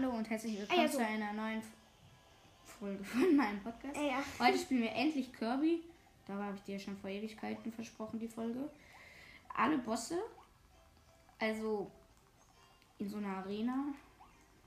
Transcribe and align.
Hallo 0.00 0.10
und 0.10 0.30
herzlich 0.30 0.56
willkommen 0.56 0.78
Ah, 0.78 0.82
ja, 0.84 0.88
so. 0.88 0.98
zu 0.98 1.04
einer 1.04 1.32
neuen 1.32 1.60
Folge 2.62 3.02
von 3.02 3.34
meinem 3.34 3.60
Podcast. 3.60 3.96
Ah, 3.96 4.06
ja. 4.06 4.22
Heute 4.38 4.56
spielen 4.56 4.82
wir 4.82 4.92
endlich 4.92 5.32
Kirby. 5.32 5.82
Da 6.24 6.34
habe 6.34 6.54
ich 6.54 6.62
dir 6.62 6.78
schon 6.78 6.96
vor 6.96 7.10
Ewigkeiten 7.10 7.72
versprochen, 7.72 8.20
die 8.20 8.28
Folge. 8.28 8.70
Alle 9.56 9.76
Bosse, 9.78 10.22
also 11.40 11.90
in 13.00 13.08
so 13.08 13.16
einer 13.16 13.38
Arena. 13.38 13.86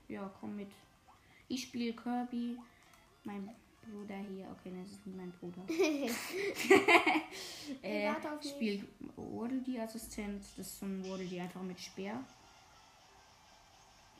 Ja, 0.08 0.30
komm 0.38 0.56
mit. 0.56 0.68
Ich 1.48 1.62
spiele 1.62 1.94
Kirby. 1.94 2.58
Mein 3.24 3.48
Bruder 3.90 4.16
hier. 4.16 4.46
Okay, 4.50 4.70
das 4.82 4.92
ist 4.92 5.06
nicht 5.06 5.16
mein 5.16 5.32
Bruder. 5.32 5.62
äh, 7.82 8.12
spielt 8.46 8.86
Waddle 9.16 9.62
die 9.62 9.80
Assistent. 9.80 10.44
Das 10.58 10.66
ist 10.66 10.78
so 10.78 10.84
ein 10.84 11.02
Waddle 11.08 11.24
die 11.24 11.40
einfach 11.40 11.62
mit 11.62 11.80
Speer. 11.80 12.22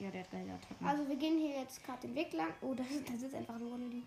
Ja, 0.02 0.10
der 0.10 0.22
hat 0.24 0.30
geile 0.32 0.52
Attacken. 0.54 0.84
Also 0.86 1.08
wir 1.08 1.14
gehen 1.16 1.38
hier 1.38 1.60
jetzt 1.60 1.84
gerade 1.84 2.00
den 2.08 2.14
Weg 2.16 2.32
lang. 2.32 2.52
Oh, 2.60 2.74
das, 2.74 2.86
das 3.06 3.22
ist 3.22 3.34
einfach 3.34 3.56
nur 3.58 3.78
die. 3.78 4.02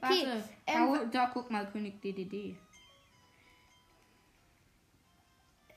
Okay, 0.00 0.26
Warte, 0.26 0.48
ähm, 0.66 1.10
da, 1.10 1.26
da 1.26 1.30
guck 1.34 1.50
mal, 1.50 1.70
König 1.70 2.00
DDD. 2.00 2.56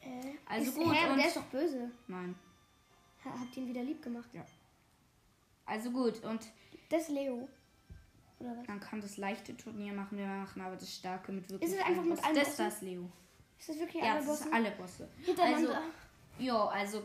Äh, 0.02 0.34
Also 0.46 0.70
ist, 0.70 0.76
gut, 0.78 0.94
Hä, 0.96 1.10
und- 1.10 1.18
der 1.18 1.28
ist 1.28 1.36
doch 1.38 1.44
böse. 1.46 1.92
Nein. 2.08 2.36
Ha- 3.26 3.40
Habt 3.40 3.56
ihr 3.58 3.64
ihn 3.64 3.70
wieder 3.70 3.84
lieb 3.84 4.02
gemacht? 4.02 4.30
Ja. 4.34 4.44
Also 5.66 5.92
gut, 5.92 6.24
und 6.24 6.42
Das 6.90 7.04
ist 7.04 7.10
Leo. 7.10 7.48
Oder 8.40 8.58
was? 8.58 8.68
man 8.68 8.80
kann 8.80 9.00
das 9.02 9.18
leichte 9.18 9.56
Turnier 9.56 9.94
machen, 9.94 10.18
wir 10.18 10.26
machen 10.26 10.62
aber 10.62 10.76
das 10.76 10.94
starke 10.96 11.32
mit 11.32 11.48
wirklich 11.50 11.70
Ist 11.72 11.78
es 11.78 11.86
einfach 11.86 12.02
mit 12.04 12.12
Bossen. 12.16 12.26
allen 12.26 12.36
Das 12.36 12.58
war 12.60 12.68
es, 12.68 12.82
Leo. 12.82 13.10
Ist 13.60 13.70
das 13.70 13.80
wirklich 13.80 14.04
Ja, 14.04 14.12
alle 14.12 14.20
das 14.20 14.28
Bosse? 14.28 14.44
ist 14.48 14.54
alle 14.54 14.72
Bosse. 14.72 15.10
Hintereinander. 15.24 15.76
Also, 15.78 15.90
ja, 16.40 16.66
also, 16.68 17.04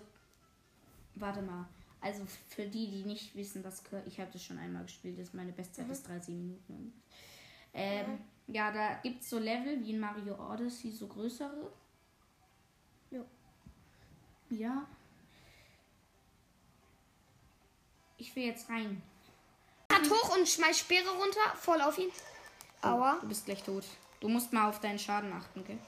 warte 1.16 1.42
mal. 1.42 1.66
Also 2.06 2.24
für 2.48 2.66
die, 2.66 2.88
die 2.88 3.02
nicht 3.02 3.34
wissen, 3.34 3.64
was 3.64 3.84
Kir- 3.84 4.06
ich 4.06 4.20
habe 4.20 4.30
das 4.32 4.44
schon 4.44 4.58
einmal 4.58 4.84
gespielt, 4.84 5.18
das 5.18 5.28
ist 5.28 5.34
meine 5.34 5.50
Bestzeit 5.52 5.86
Mhm. 5.86 5.92
ist 5.92 6.06
30 6.06 6.34
Minuten. 6.34 6.92
Ähm, 7.74 8.20
ja, 8.46 8.70
da 8.70 8.94
gibt 9.02 9.22
es 9.22 9.30
so 9.30 9.40
Level 9.40 9.80
wie 9.82 9.90
in 9.90 9.98
Mario 9.98 10.34
Odyssey, 10.52 10.92
so 10.92 11.08
größere. 11.08 11.68
Ja. 13.10 13.20
Ja. 14.50 14.86
Ich 18.18 18.34
will 18.36 18.44
jetzt 18.44 18.68
rein. 18.70 19.02
Hat 19.92 20.08
hoch 20.08 20.36
und 20.36 20.48
schmeißt 20.48 20.78
Speere 20.80 21.10
runter. 21.10 21.56
Voll 21.56 21.80
auf 21.82 21.98
ihn. 21.98 22.10
Aua. 22.82 23.18
Du 23.20 23.26
bist 23.28 23.46
gleich 23.46 23.62
tot. 23.64 23.84
Du 24.20 24.28
musst 24.28 24.52
mal 24.52 24.68
auf 24.68 24.80
deinen 24.80 24.98
Schaden 25.00 25.32
achten, 25.32 25.64
gell? 25.64 25.78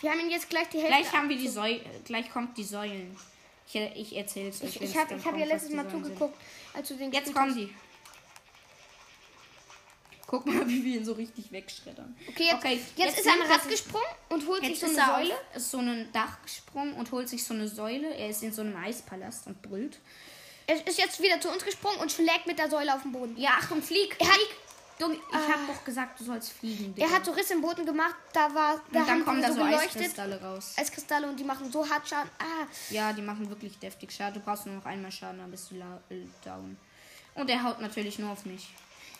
Wir 0.00 0.10
haben 0.10 0.20
ihn 0.20 0.30
jetzt 0.30 0.48
gleich 0.50 0.68
die 0.70 0.78
Hälfte. 0.78 0.98
Gleich 1.02 1.12
haben 1.12 1.28
wir 1.28 1.38
die 1.38 1.48
Säule, 1.48 1.80
gleich 2.04 2.30
kommt 2.30 2.56
die 2.58 2.64
Säulen. 2.64 3.16
Ich, 3.68 3.74
ich 3.74 4.16
erzähl's 4.16 4.62
euch. 4.62 4.76
ich 4.76 4.82
ich 4.82 4.96
habe 4.96 5.22
hab 5.22 5.36
ja 5.36 5.44
letztes 5.44 5.72
Mal 5.72 5.88
zugeguckt, 5.90 6.36
als 6.72 6.88
du 6.88 6.94
den 6.94 7.12
Jetzt 7.12 7.34
kommen 7.34 7.54
die. 7.54 7.74
Guck 10.26 10.46
mal, 10.46 10.66
wie 10.68 10.84
wir 10.84 10.98
ihn 10.98 11.04
so 11.04 11.12
richtig 11.12 11.52
wegschreddern. 11.52 12.16
Okay, 12.28 12.44
jetzt, 12.44 12.54
Okay, 12.54 12.74
jetzt, 12.74 12.98
jetzt 12.98 13.18
ist 13.18 13.26
er 13.26 13.32
nimmt 13.32 13.50
Rad 13.50 13.68
gesprungen 13.68 14.06
und 14.28 14.46
holt 14.46 14.64
sich 14.64 14.78
so 14.78 14.86
eine 14.86 14.94
Säule. 14.94 15.34
auf 15.52 15.56
ist 15.56 15.70
so 15.70 15.78
ein 15.78 16.08
Dach 16.12 16.42
gesprungen 16.42 16.94
und 16.94 17.10
holt 17.12 17.28
sich 17.28 17.44
so 17.44 17.54
eine 17.54 17.68
Säule. 17.68 18.14
Er 18.14 18.30
ist 18.30 18.42
in 18.42 18.52
so 18.52 18.62
einem 18.62 18.76
Eispalast 18.76 19.46
und 19.46 19.60
brüllt. 19.62 19.98
Er 20.66 20.86
ist 20.86 20.98
jetzt 20.98 21.22
wieder 21.22 21.40
zu 21.40 21.50
uns 21.50 21.64
gesprungen 21.64 21.98
und 21.98 22.12
schlägt 22.12 22.46
mit 22.46 22.58
der 22.58 22.68
Säule 22.68 22.94
auf 22.94 23.02
den 23.02 23.12
Boden. 23.12 23.36
Ja, 23.38 23.52
Achtung, 23.58 23.82
flieg! 23.82 24.16
Er 24.18 24.28
Du, 24.98 25.12
ich 25.12 25.20
hab 25.32 25.66
doch 25.68 25.84
gesagt, 25.84 26.18
du 26.18 26.24
sollst 26.24 26.52
fliegen. 26.52 26.92
Digga. 26.94 27.06
er 27.06 27.14
hat 27.14 27.24
so 27.24 27.30
Riss 27.30 27.50
im 27.52 27.60
Boden 27.60 27.86
gemacht, 27.86 28.16
da 28.32 28.52
war, 28.52 28.80
da 28.92 29.00
und 29.00 29.08
dann 29.08 29.24
kommen 29.24 29.40
da 29.40 29.48
so 29.48 29.54
so. 29.54 29.62
Eiskristalle 29.64 30.40
raus. 30.42 30.74
Eiskristalle 30.76 31.28
und 31.28 31.36
die 31.38 31.44
machen 31.44 31.70
so 31.70 31.88
hart 31.88 32.08
Schaden. 32.08 32.28
Ah, 32.38 32.66
Ja, 32.90 33.12
die 33.12 33.22
machen 33.22 33.48
wirklich 33.48 33.78
deftig 33.78 34.10
Schaden. 34.12 34.34
Du 34.34 34.40
brauchst 34.40 34.66
nur 34.66 34.74
noch 34.74 34.84
einmal 34.84 35.12
Schaden, 35.12 35.38
dann 35.38 35.50
bist 35.50 35.70
du 35.70 35.76
äh, 35.76 36.26
down. 36.44 36.76
Und 37.34 37.48
er 37.48 37.62
haut 37.62 37.80
natürlich 37.80 38.18
nur 38.18 38.30
auf 38.32 38.44
mich. 38.44 38.68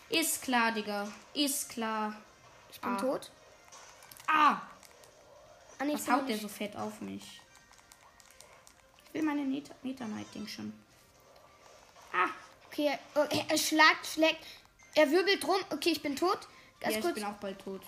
Ist 0.09 0.41
klar, 0.41 0.71
Digga. 0.73 1.07
Ist 1.33 1.69
klar. 1.69 2.13
ich 2.71 2.81
bin 2.81 2.89
Ah. 2.91 2.97
tot. 2.97 3.31
Ah! 4.27 4.61
Ah, 5.77 5.85
nee, 5.85 5.93
Was 5.93 6.09
haut 6.09 6.27
der 6.27 6.37
so 6.37 6.49
fett 6.49 6.75
auf 6.75 6.99
mich? 6.99 7.39
Ich 9.07 9.13
will 9.13 9.23
meine 9.23 9.43
Meta- 9.43 9.73
Meta-Night-Ding 9.81 10.45
schon. 10.47 10.73
Ah! 12.11 12.27
Okay, 12.67 12.87
er, 12.87 12.99
oh, 13.15 13.25
er, 13.29 13.49
er 13.49 13.57
schlägt, 13.57 14.05
schlägt. 14.13 14.45
Er 14.99 15.11
wirbelt 15.11 15.47
rum. 15.47 15.59
Okay, 15.71 15.89
ich 15.91 16.01
bin 16.01 16.15
tot. 16.15 16.39
Ganz 16.79 16.93
Ja, 16.93 16.99
ich 16.99 17.05
kurz. 17.05 17.15
bin 17.15 17.23
auch 17.25 17.33
bald 17.35 17.59
tot. 17.59 17.81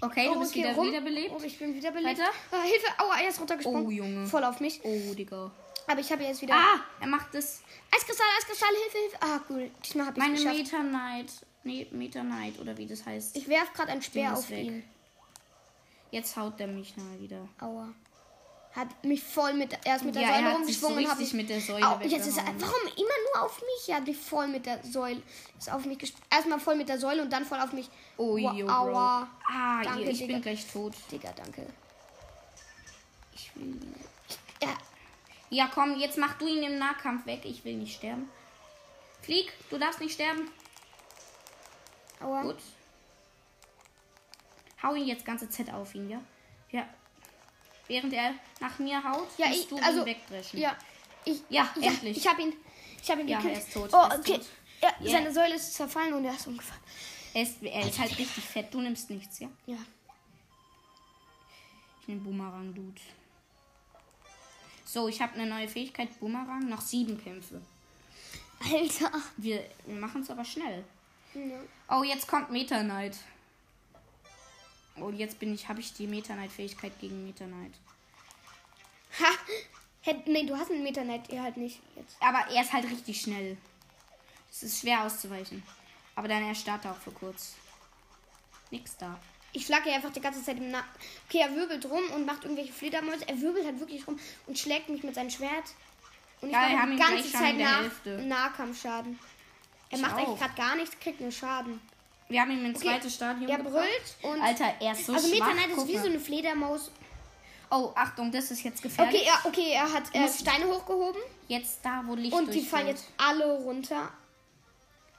Okay, 0.00 0.26
du 0.26 0.32
Oh, 0.34 0.38
bist 0.40 0.52
okay, 0.52 0.60
wieder 0.60 0.74
rum. 0.74 0.86
wiederbelebt. 0.88 1.32
Oh, 1.36 1.42
ich 1.42 1.58
bin 1.58 1.74
wiederbelebt. 1.74 2.18
Weiter. 2.18 2.30
Ah, 2.52 2.62
Hilfe. 2.62 2.86
Aua, 2.98 3.20
er 3.20 3.28
ist 3.28 3.40
runtergesprungen. 3.40 3.86
Oh, 3.86 3.90
Junge. 3.90 4.26
Voll 4.26 4.44
auf 4.44 4.60
mich. 4.60 4.80
Oh, 4.84 5.14
Digga. 5.14 5.50
Aber 5.86 6.00
ich 6.00 6.12
habe 6.12 6.22
jetzt 6.22 6.42
wieder... 6.42 6.54
Ah! 6.54 6.80
Er 7.00 7.06
macht 7.06 7.34
das. 7.34 7.62
Eiskristall, 7.94 8.26
Eiskristall, 8.38 8.68
Hilfe, 8.82 8.98
Hilfe. 8.98 9.16
Ah, 9.20 9.40
cool. 9.50 9.70
Diesmal 9.84 10.06
habe 10.06 10.18
ich 10.18 10.22
Meine 10.24 10.34
geschafft. 10.36 10.56
Meta-Night. 10.58 11.32
Nee, 11.64 11.86
Meta-Night 11.90 12.58
oder 12.60 12.76
wie 12.78 12.86
das 12.86 13.04
heißt. 13.06 13.36
Ich 13.36 13.48
werf 13.48 13.72
gerade 13.72 13.90
ein 13.92 14.02
Speer 14.02 14.32
auf 14.34 14.48
weg. 14.50 14.64
ihn. 14.66 14.84
Jetzt 16.10 16.36
haut 16.36 16.58
der 16.60 16.68
mich 16.68 16.96
mal 16.96 17.20
wieder. 17.20 17.48
Aua. 17.60 17.88
Hat 18.78 19.04
mich 19.04 19.20
voll 19.24 19.54
mit... 19.54 19.76
Er 19.84 19.96
ist 19.96 20.04
mit 20.04 20.14
der 20.14 20.22
ja, 20.22 20.28
Säule 20.28 20.50
er 20.50 20.64
sich 20.64 20.78
so 20.78 20.86
rumgeschwungen 20.86 21.04
und 21.04 21.10
habe 21.10 21.36
mit 21.36 21.48
der 21.50 21.60
Säule 21.60 21.84
Au, 21.88 22.00
jetzt 22.00 22.26
ist 22.28 22.38
er... 22.38 22.44
Warum 22.44 22.82
immer 22.96 23.18
nur 23.34 23.44
auf 23.44 23.60
mich? 23.60 23.88
Er 23.88 23.96
hat 23.96 24.06
mich 24.06 24.16
voll 24.16 24.46
mit 24.46 24.66
der 24.66 24.84
Säule... 24.84 25.20
Ist 25.58 25.72
auf 25.72 25.84
mich. 25.84 26.14
Erstmal 26.30 26.60
voll 26.60 26.76
mit 26.76 26.88
der 26.88 26.96
Säule 26.96 27.22
und 27.22 27.32
dann 27.32 27.44
voll 27.44 27.58
auf 27.58 27.72
mich. 27.72 27.90
Oh, 28.16 28.36
Wow, 28.40 28.54
yo, 28.54 28.68
aua. 28.68 29.28
Ah, 29.50 29.82
Danke, 29.82 30.10
ich 30.10 30.18
Digga. 30.18 30.34
bin 30.34 30.42
gleich 30.42 30.64
tot. 30.72 30.94
Digga, 31.10 31.32
danke. 31.32 31.66
Ich 33.34 33.50
will. 33.56 33.80
Ja, 34.62 34.68
Ja, 35.50 35.70
komm, 35.74 35.98
jetzt 35.98 36.16
mach 36.16 36.34
du 36.34 36.46
ihn 36.46 36.62
im 36.62 36.78
Nahkampf 36.78 37.26
weg. 37.26 37.40
Ich 37.42 37.64
will 37.64 37.74
nicht 37.74 37.96
sterben. 37.96 38.28
Flieg, 39.22 39.52
du 39.70 39.78
darfst 39.78 40.00
nicht 40.00 40.14
sterben. 40.14 40.52
aua. 42.20 42.42
Gut. 42.42 42.58
Hau 44.84 44.94
ihn 44.94 45.08
jetzt 45.08 45.24
ganze 45.24 45.50
Z 45.50 45.74
auf 45.74 45.96
ihn, 45.96 46.08
ja? 46.08 46.20
Ja. 46.70 46.86
Während 47.88 48.12
er 48.12 48.34
nach 48.60 48.78
mir 48.78 49.02
haut, 49.02 49.26
Ja, 49.38 49.48
musst 49.48 49.60
ich- 49.62 49.68
du 49.68 49.76
also, 49.78 50.00
ihn 50.00 50.06
wegdreschen. 50.06 50.60
Ja, 50.60 50.76
ich, 51.24 51.40
Ja, 51.48 51.68
ja, 51.80 51.88
endlich. 51.90 52.16
Ich 52.18 52.26
habe 52.28 52.42
ihn, 52.42 52.52
ich 53.02 53.10
habe 53.10 53.22
ihn 53.22 53.28
Ja, 53.28 53.38
gekillt. 53.38 53.54
er 53.56 53.60
ist 53.62 53.72
tot, 53.72 53.90
Oh, 53.92 53.96
er 53.96 54.12
ist 54.14 54.18
okay. 54.20 54.38
tot. 54.38 54.46
Ja, 54.82 54.88
Yeah. 55.00 55.10
seine 55.10 55.32
Säule 55.32 55.54
ist 55.56 55.74
zerfallen 55.74 56.12
und 56.14 56.24
er 56.24 56.34
ist 56.34 56.46
umgefallen. 56.46 56.82
Er 57.34 57.42
ist, 57.42 57.62
er 57.62 57.86
ist 57.88 57.98
halt 57.98 58.16
richtig 58.18 58.44
fett. 58.44 58.72
Du 58.72 58.80
nimmst 58.80 59.10
nichts, 59.10 59.38
ja? 59.40 59.48
Ja. 59.66 59.76
Ich 62.02 62.08
nehme 62.08 62.20
Boomerang, 62.20 62.72
Dude. 62.74 63.00
So, 64.84 65.08
ich 65.08 65.20
habe 65.20 65.34
eine 65.34 65.46
neue 65.46 65.68
Fähigkeit, 65.68 66.18
Boomerang. 66.20 66.68
Noch 66.68 66.80
sieben 66.80 67.22
Kämpfe. 67.22 67.60
Alter. 68.60 69.12
Wir, 69.36 69.64
wir 69.86 69.96
machen 69.96 70.22
es 70.22 70.30
aber 70.30 70.44
schnell. 70.44 70.84
Ja. 71.34 71.60
Oh, 71.98 72.02
jetzt 72.02 72.26
kommt 72.26 72.50
Meta 72.50 72.82
Knight. 72.82 73.16
Oh, 75.02 75.10
jetzt 75.10 75.38
bin 75.38 75.54
ich, 75.54 75.68
habe 75.68 75.80
ich 75.80 75.92
die 75.92 76.06
Meta 76.06 76.34
Knight 76.34 76.52
Fähigkeit 76.52 76.92
gegen 77.00 77.24
Meta 77.24 77.44
Knight. 77.44 77.72
Ha. 79.20 79.26
Hätt, 80.02 80.26
nee, 80.26 80.46
du 80.46 80.56
hast 80.56 80.70
einen 80.70 80.82
Meter 80.82 81.02
Knight, 81.02 81.28
ihr 81.30 81.42
halt 81.42 81.56
nicht 81.56 81.80
jetzt. 81.96 82.16
Aber 82.20 82.46
er 82.52 82.62
ist 82.62 82.72
halt 82.72 82.84
richtig 82.84 83.20
schnell. 83.20 83.56
Es 84.50 84.62
ist 84.62 84.80
schwer 84.80 85.04
auszuweichen. 85.04 85.62
Aber 86.14 86.28
dann 86.28 86.42
erstarrt 86.44 86.84
er 86.84 86.92
auch 86.92 86.96
für 86.98 87.10
kurz. 87.12 87.54
Nix 88.70 88.96
da. 88.96 89.18
Ich 89.52 89.66
flagge 89.66 89.90
einfach 89.92 90.12
die 90.12 90.20
ganze 90.20 90.42
Zeit 90.42 90.58
im 90.58 90.70
Nacken. 90.70 90.90
Okay, 91.26 91.38
er 91.40 91.54
wirbelt 91.54 91.84
rum 91.86 92.02
und 92.14 92.26
macht 92.26 92.44
irgendwelche 92.44 92.72
Fledermäuse. 92.72 93.26
Er 93.28 93.40
wirbelt 93.40 93.64
halt 93.66 93.80
wirklich 93.80 94.06
rum 94.06 94.18
und 94.46 94.58
schlägt 94.58 94.88
mich 94.88 95.02
mit 95.02 95.14
seinem 95.14 95.30
Schwert. 95.30 95.64
Und 96.40 96.48
ich 96.48 96.54
Ja, 96.54 96.68
mache 96.68 96.90
die 96.90 96.96
ganze 96.96 97.32
Zeit 97.32 97.56
nach. 97.56 97.82
Nahkampfschaden. 98.04 99.18
Er 99.90 99.96
Ich 99.96 100.02
macht 100.02 100.14
auch. 100.14 100.18
eigentlich 100.18 100.38
gerade 100.38 100.54
gar 100.54 100.76
nichts, 100.76 101.00
kriegt 101.00 101.20
nur 101.20 101.32
Schaden. 101.32 101.80
Wir 102.28 102.40
haben 102.42 102.50
ihn 102.50 102.64
ins 102.66 102.78
Okay, 102.78 102.88
zweite 102.88 103.10
Stadion 103.10 103.48
Er 103.48 103.56
gebracht. 103.58 103.74
brüllt 104.20 104.34
und. 104.34 104.40
Alter, 104.42 104.74
er 104.80 104.92
ist 104.92 105.06
so 105.06 105.14
also 105.14 105.28
schwach. 105.28 105.46
Meta 105.48 105.64
Knight 105.66 105.76
ist 105.78 105.86
wie 105.88 105.98
so 105.98 106.06
eine 106.06 106.20
Fledermaus. 106.20 106.90
Oh, 107.70 107.92
Achtung, 107.94 108.30
das 108.32 108.50
ist 108.50 108.62
jetzt 108.62 108.82
gefährlich. 108.82 109.20
Okay, 109.22 109.26
ja, 109.26 109.40
okay, 109.44 109.70
er 109.72 109.92
hat 109.92 110.04
äh, 110.14 110.26
Steine 110.28 110.66
hochgehoben 110.68 111.20
Jetzt 111.48 111.80
da, 111.82 112.02
wo 112.06 112.14
Licht 112.14 112.32
und 112.34 112.52
die 112.52 112.62
fallen 112.62 112.88
jetzt 112.88 113.06
alle 113.18 113.58
runter. 113.60 114.10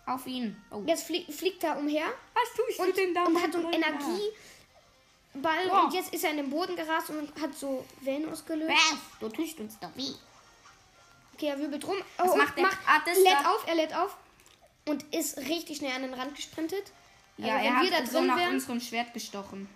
Auf 0.08 0.26
ihn. 0.26 0.60
Oh. 0.72 0.82
Jetzt 0.88 1.04
flie 1.04 1.24
fliegt 1.32 1.64
er 1.64 1.78
umher 1.78 2.06
Was 2.34 2.54
tust 2.56 2.80
und, 2.80 3.28
und 3.28 3.42
hat 3.44 3.54
so 3.54 3.60
einen? 3.60 3.74
Energieball 3.74 5.68
Ja. 5.68 5.80
und 5.84 5.94
jetzt 5.94 6.12
ist 6.14 6.24
er 6.24 6.32
in 6.32 6.38
den 6.38 6.50
Boden 6.50 6.76
gerast 6.76 7.12
und 7.12 7.32
hat 7.40 7.56
so 7.56 7.86
Wellen 8.02 8.28
ausgelöst. 8.32 8.72
Was? 8.74 8.98
Du 9.20 9.30
tust 9.30 9.60
uns 9.60 9.78
doch 9.80 9.96
weh. 9.96 10.12
Okay, 11.36 11.48
er 11.50 11.60
wirbelt 11.60 11.86
rum. 11.88 11.98
Was 12.18 12.32
Oh, 12.32 12.36
macht 12.36 12.58
der? 12.58 12.64
macht, 12.64 12.78
Ah, 12.88 13.02
lädt 13.06 13.34
da. 13.46 13.52
auf, 13.52 13.68
er 13.68 13.76
lädt 13.76 13.96
auf 13.96 14.18
und 14.88 15.04
ist 15.14 15.38
richtig 15.38 15.78
schnell 15.78 15.92
an 15.92 16.02
den 16.02 16.14
Rand 16.16 16.36
gesprintet. 16.36 16.92
Ja, 17.48 17.56
Also, 17.58 17.68
er 17.92 17.98
hat 17.98 18.08
so 18.08 18.22
nach 18.22 18.38
wären- 18.38 18.54
unserem 18.54 18.80
Schwert 18.82 19.14
gestochen. 19.14 19.70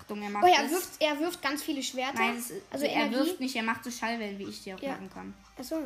Achtung, 0.00 0.22
er 0.22 0.30
macht 0.30 0.44
Oh, 0.44 0.46
er 0.46 0.62
das. 0.62 0.70
wirft, 0.70 0.88
er 1.00 1.20
wirft 1.20 1.42
ganz 1.42 1.62
viele 1.62 1.82
Schwerter. 1.82 2.14
Nein, 2.18 2.38
ist, 2.38 2.52
also 2.70 2.84
er 2.84 2.92
Energie. 2.92 3.14
wirft 3.16 3.40
nicht, 3.40 3.56
er 3.56 3.62
macht 3.62 3.84
so 3.84 3.90
Schallwellen, 3.90 4.38
wie 4.38 4.44
ich 4.48 4.62
die 4.62 4.72
auch 4.74 4.80
Ja. 4.80 4.90
machen 4.92 5.10
kann. 5.12 5.34
Achso. 5.58 5.76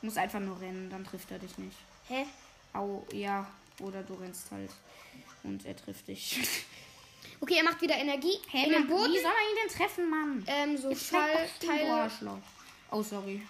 Du 0.00 0.06
musst 0.06 0.18
einfach 0.18 0.40
nur 0.40 0.60
rennen, 0.60 0.90
dann 0.90 1.04
trifft 1.04 1.30
er 1.30 1.38
dich 1.38 1.56
nicht. 1.58 1.76
Hä? 2.08 2.26
Au, 2.72 3.06
ja. 3.12 3.46
Oder 3.80 4.02
du 4.02 4.14
rennst 4.14 4.50
halt. 4.50 4.70
Und 5.42 5.64
er 5.64 5.76
trifft 5.76 6.08
dich. 6.08 6.38
Okay, 7.40 7.54
er 7.56 7.64
macht 7.64 7.80
wieder 7.82 7.96
Energie 7.96 8.38
Hä, 8.50 8.66
in 8.66 8.72
den 8.72 8.86
Boden. 8.86 9.12
Wie 9.12 9.16
soll 9.18 9.24
man 9.24 9.32
ihn 9.32 9.68
denn 9.68 9.76
treffen, 9.76 10.08
Mann? 10.10 10.44
Ähm, 10.46 10.76
so 10.76 10.94
Schallteile. 10.94 12.10
Oh, 12.92 13.02
sorry. 13.02 13.42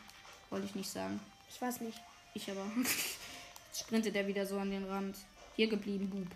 Wollte 0.49 0.65
ich 0.67 0.75
nicht 0.75 0.91
sagen. 0.91 1.21
Ich 1.51 1.61
weiß 1.61 1.83
nicht. 1.83 2.01
Ich 2.33 2.51
aber. 2.51 2.65
Jetzt 2.77 3.81
sprintet 3.81 4.17
er 4.17 4.27
wieder 4.27 4.47
so 4.47 4.59
an 4.59 4.71
den 4.71 4.85
Rand. 4.85 5.17
Hier 5.57 5.69
geblieben, 5.69 6.09
Bub. 6.09 6.27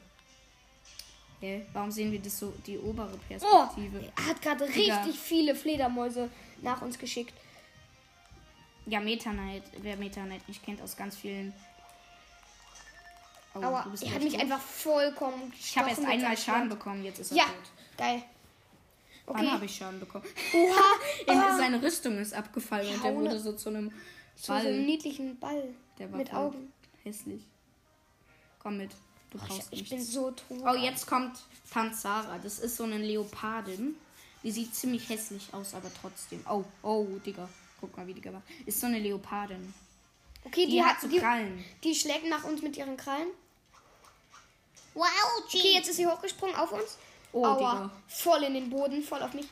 Hä? 1.41 1.67
Warum 1.73 1.91
sehen 1.91 2.13
wir 2.13 2.19
das 2.21 2.39
so, 2.39 2.53
die 2.67 2.79
obere 2.79 3.13
Oh, 3.15 3.19
Perspektive? 3.29 4.13
er 4.17 4.27
hat 4.27 4.41
gerade 4.43 4.65
richtig 4.69 5.19
viele 5.19 5.55
Fledermäuse 5.55 6.31
nach 6.63 6.81
uns 6.83 6.99
geschickt. 6.99 7.35
Ja, 8.87 9.01
Meta 9.01 9.31
Knight. 9.33 9.65
Wer 9.83 9.97
Meta 9.97 10.23
Knight 10.25 10.47
nicht 10.49 10.65
kennt, 10.65 10.81
aus 10.81 10.97
ganz 10.97 11.17
vielen. 11.17 11.53
Oh, 13.55 13.61
bist 13.91 14.03
er 14.03 14.15
hat 14.15 14.23
mich 14.23 14.35
tot. 14.35 14.43
einfach 14.43 14.61
vollkommen 14.61 15.53
Ich 15.59 15.77
habe 15.79 15.89
erst 15.89 16.05
einmal 16.05 16.37
Schaden 16.37 16.69
bekommen, 16.69 17.03
jetzt 17.05 17.19
ist 17.21 17.31
er 17.33 17.39
Ja, 17.39 17.45
tot. 17.45 17.55
geil. 17.97 18.23
Wann 19.27 19.37
Okay. 19.37 19.51
habe 19.51 19.65
ich 19.65 19.75
Schaden 19.77 19.99
bekommen? 19.99 20.25
Oha, 20.55 20.83
ah, 21.29 21.57
seine 21.57 21.83
Rüstung 21.83 22.19
ist 22.19 22.33
abgefallen 22.35 22.95
und 22.95 23.03
der 23.03 23.15
wurde 23.15 23.41
so 23.41 23.53
zu 23.55 23.71
einem 23.71 23.91
zu 24.37 24.47
so 24.47 24.53
einem 24.53 24.65
Ball. 24.77 24.81
niedlichen 24.85 25.39
Ball 25.39 25.75
Der 25.99 26.13
war 26.13 26.19
mit 26.19 26.33
Augen. 26.35 26.73
hässlich. 27.03 27.43
Komm 28.59 28.77
mit. 28.77 28.91
Du 29.31 29.39
Ich, 29.39 29.45
brauchst 29.45 29.69
ich 29.73 29.79
nichts. 29.81 29.91
bin 29.91 30.03
so 30.05 30.31
tot. 30.31 30.63
Oh, 30.65 30.75
jetzt 30.75 31.07
kommt 31.07 31.39
Tanzara. 31.73 32.39
Das 32.43 32.59
ist 32.59 32.77
so 32.77 32.85
eine 32.85 32.99
Leopardin. 32.99 33.97
Die 34.43 34.51
sieht 34.53 34.75
ziemlich 34.75 35.09
hässlich 35.09 35.49
aus, 35.53 35.75
aber 35.75 35.91
trotzdem. 36.01 36.45
Oh, 36.49 36.65
oh, 36.83 37.07
Digga. 37.25 37.49
Guck 37.81 37.97
mal, 37.97 38.07
wie 38.07 38.15
die 38.15 38.21
gemacht 38.21 38.45
Ist 38.65 38.81
so 38.81 38.87
eine 38.87 38.99
Leopardin. 39.01 39.75
Okay, 40.45 40.65
Die, 40.67 40.73
die, 40.73 40.83
hat 40.85 41.01
so 41.01 41.09
die, 41.09 41.19
Krallen. 41.19 41.65
die 41.83 41.95
schlägt 41.95 42.27
nach 42.29 42.45
uns 42.45 42.63
mit 42.63 42.77
ihren 42.77 42.97
Krallen. 42.97 43.29
Wow, 44.95 45.07
Okay, 45.45 45.75
jetzt 45.75 45.89
ist 45.89 45.97
sie 45.97 46.07
hochgesprungen 46.07 46.55
auf 46.57 46.73
uns. 46.73 46.97
Oh, 47.33 47.45
Aua, 47.45 47.57
Digga. 47.57 47.91
voll 48.09 48.43
in 48.45 48.55
den 48.55 48.71
Boden, 48.71 49.03
voll 49.03 49.21
auf 49.23 49.35
mich. 49.35 49.47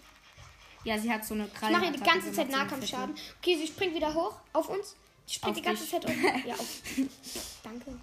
Ja, 0.84 0.98
sie 0.98 1.10
hat 1.12 1.24
so 1.24 1.34
eine 1.34 1.46
Ich 1.46 1.54
Krallen. 1.54 1.72
mache 1.74 1.86
ihr 1.86 1.92
die 1.92 2.00
ganze 2.00 2.32
Zeit 2.32 2.48
Nahkampfschaden. 2.50 3.14
Okay, 3.40 3.58
sie 3.58 3.66
springt 3.66 3.94
wieder 3.94 4.14
hoch 4.14 4.36
auf 4.52 4.68
uns. 4.68 4.94
Sie 5.26 5.34
springt 5.34 5.56
Auf 5.56 5.60
die 5.60 5.66
ganze 5.66 5.82
dich. 5.82 5.90
Zeit 5.90 6.04
hoch. 6.06 6.44
Ja, 6.46 6.54
auf. 6.54 6.78
Danke. 7.62 7.98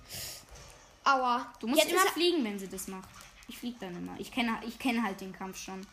Aua. 1.03 1.51
Du 1.59 1.67
musst 1.67 1.81
Jetzt 1.83 1.91
immer 1.91 2.05
er, 2.05 2.11
fliegen, 2.11 2.43
wenn 2.43 2.59
sie 2.59 2.67
das 2.67 2.87
macht. 2.87 3.09
Ich 3.47 3.57
flieg 3.57 3.79
dann 3.79 3.95
immer. 3.95 4.15
Ich 4.19 4.31
kenne 4.31 4.59
ich 4.65 4.77
kenn 4.79 5.03
halt 5.03 5.19
den 5.21 5.33
Kampf 5.33 5.57
schon. 5.57 5.85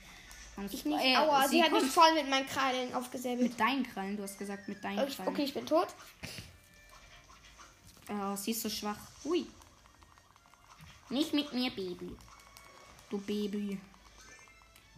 Und 0.56 0.72
ich 0.72 0.84
nicht. 0.84 1.04
äh, 1.04 1.16
Aua, 1.16 1.46
sie, 1.48 1.62
hat 1.62 1.72
mich 1.72 1.84
voll 1.84 2.12
mit 2.14 2.28
meinen 2.28 2.46
Krallen 2.46 2.92
aufgesäbelt. 2.94 3.48
mit 3.50 3.60
deinen 3.60 3.84
Krallen. 3.84 4.16
Du 4.16 4.22
hast 4.24 4.38
gesagt 4.38 4.68
mit 4.68 4.82
deinen 4.82 4.98
Okay, 5.00 5.14
Krallen. 5.14 5.28
okay, 5.32 5.42
ich 5.44 5.54
bin 5.54 5.66
tot. 5.66 5.88
Oh, 8.10 8.34
sie 8.36 8.50
ist 8.52 8.62
so 8.62 8.68
schwach. 8.68 8.98
Hui. 9.24 9.46
Nicht 11.10 11.32
mit 11.32 11.52
mir, 11.52 11.70
Baby. 11.70 12.16
Du 13.08 13.18
Baby. 13.18 13.80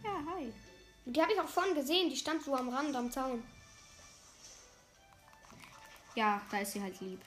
Ja, 0.03 0.11
hi. 0.33 0.51
Die 1.05 1.21
habe 1.21 1.31
ich 1.33 1.39
auch 1.39 1.47
vorhin 1.47 1.75
gesehen. 1.75 2.09
Die 2.09 2.15
stand 2.17 2.43
so 2.43 2.55
am 2.55 2.69
Rand 2.69 2.95
am 2.95 3.11
Zaun. 3.11 3.43
Ja, 6.15 6.41
da 6.51 6.57
ist 6.59 6.73
sie 6.73 6.81
halt 6.81 6.99
lieb. 7.01 7.21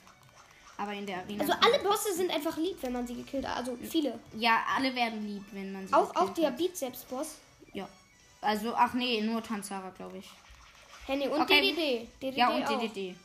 Aber 0.77 0.91
in 0.93 1.05
der 1.05 1.17
Arena. 1.19 1.41
Also 1.41 1.53
alle 1.53 1.79
Bosse 1.83 2.13
sind 2.13 2.29
einfach 2.31 2.57
lieb, 2.57 2.77
wenn 2.81 2.91
man 2.93 3.07
sie 3.07 3.15
gekillt 3.15 3.47
hat. 3.47 3.57
Also 3.57 3.77
viele. 3.89 4.19
Ja, 4.37 4.63
alle 4.75 4.93
werden 4.93 5.25
lieb, 5.25 5.43
wenn 5.51 5.71
man 5.71 5.87
sie. 5.87 5.93
Auch, 5.93 6.13
auch 6.15 6.27
gekillt 6.27 6.37
der 6.37 6.47
hat. 6.47 6.57
Bizeps-Boss. 6.57 7.35
Ja. 7.73 7.87
Also, 8.41 8.73
ach 8.75 8.93
nee, 8.93 9.21
nur 9.21 9.41
Tanzara, 9.41 9.89
glaube 9.91 10.17
ich. 10.17 10.29
Henny 11.07 11.27
und 11.27 11.41
Okay. 11.41 11.61
DDD. 11.61 12.07
DDD 12.21 12.37
Ja, 12.37 12.49
und 12.49 12.63
auch. 12.65 12.79
DDD. 12.79 13.15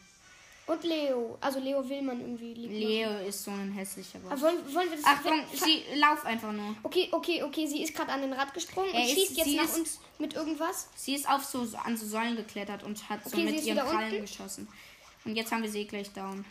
Und 0.66 0.84
Leo. 0.84 1.36
Also 1.40 1.58
Leo 1.58 1.86
will 1.88 2.02
man 2.02 2.20
irgendwie 2.20 2.54
lieb 2.54 2.70
machen. 2.70 2.80
Leo 2.80 3.10
ist 3.28 3.42
so 3.42 3.50
ein 3.50 3.72
hässlicher 3.72 4.20
Boss. 4.20 4.30
Aber 4.30 4.42
wollen, 4.42 4.58
wollen 4.74 4.90
wir 4.90 4.96
das... 4.98 5.04
Achtung, 5.06 5.40
sie 5.52 5.82
lauf 5.96 6.24
einfach 6.24 6.52
nur. 6.52 6.76
Okay, 6.84 7.08
okay, 7.10 7.42
okay. 7.42 7.66
Sie 7.66 7.82
ist 7.82 7.92
gerade 7.96 8.12
an 8.12 8.20
den 8.20 8.32
Rad 8.32 8.54
gesprungen 8.54 8.90
Er 8.92 9.00
und 9.00 9.06
ist- 9.08 9.14
schießt 9.14 9.36
jetzt 9.38 9.56
nach 9.56 9.64
ist- 9.64 9.76
uns 9.78 10.00
mit 10.18 10.34
irgendwas. 10.34 10.88
Sie 10.94 11.14
ist 11.16 11.28
auf 11.28 11.44
so 11.44 11.66
an 11.82 11.96
so 11.96 12.06
Säulen 12.06 12.36
geklettert 12.36 12.84
und 12.84 13.08
hat 13.08 13.24
so 13.24 13.30
Okay, 13.36 13.48
sie 13.48 13.52
mit 13.54 13.64
ihren 13.64 13.78
Krallen 13.78 14.10
unten. 14.12 14.20
geschossen. 14.22 14.68
Und 15.24 15.34
jetzt 15.34 15.50
haben 15.50 15.62
wir 15.62 15.70
sie 15.70 15.86
gleich 15.86 16.12
down. 16.12 16.44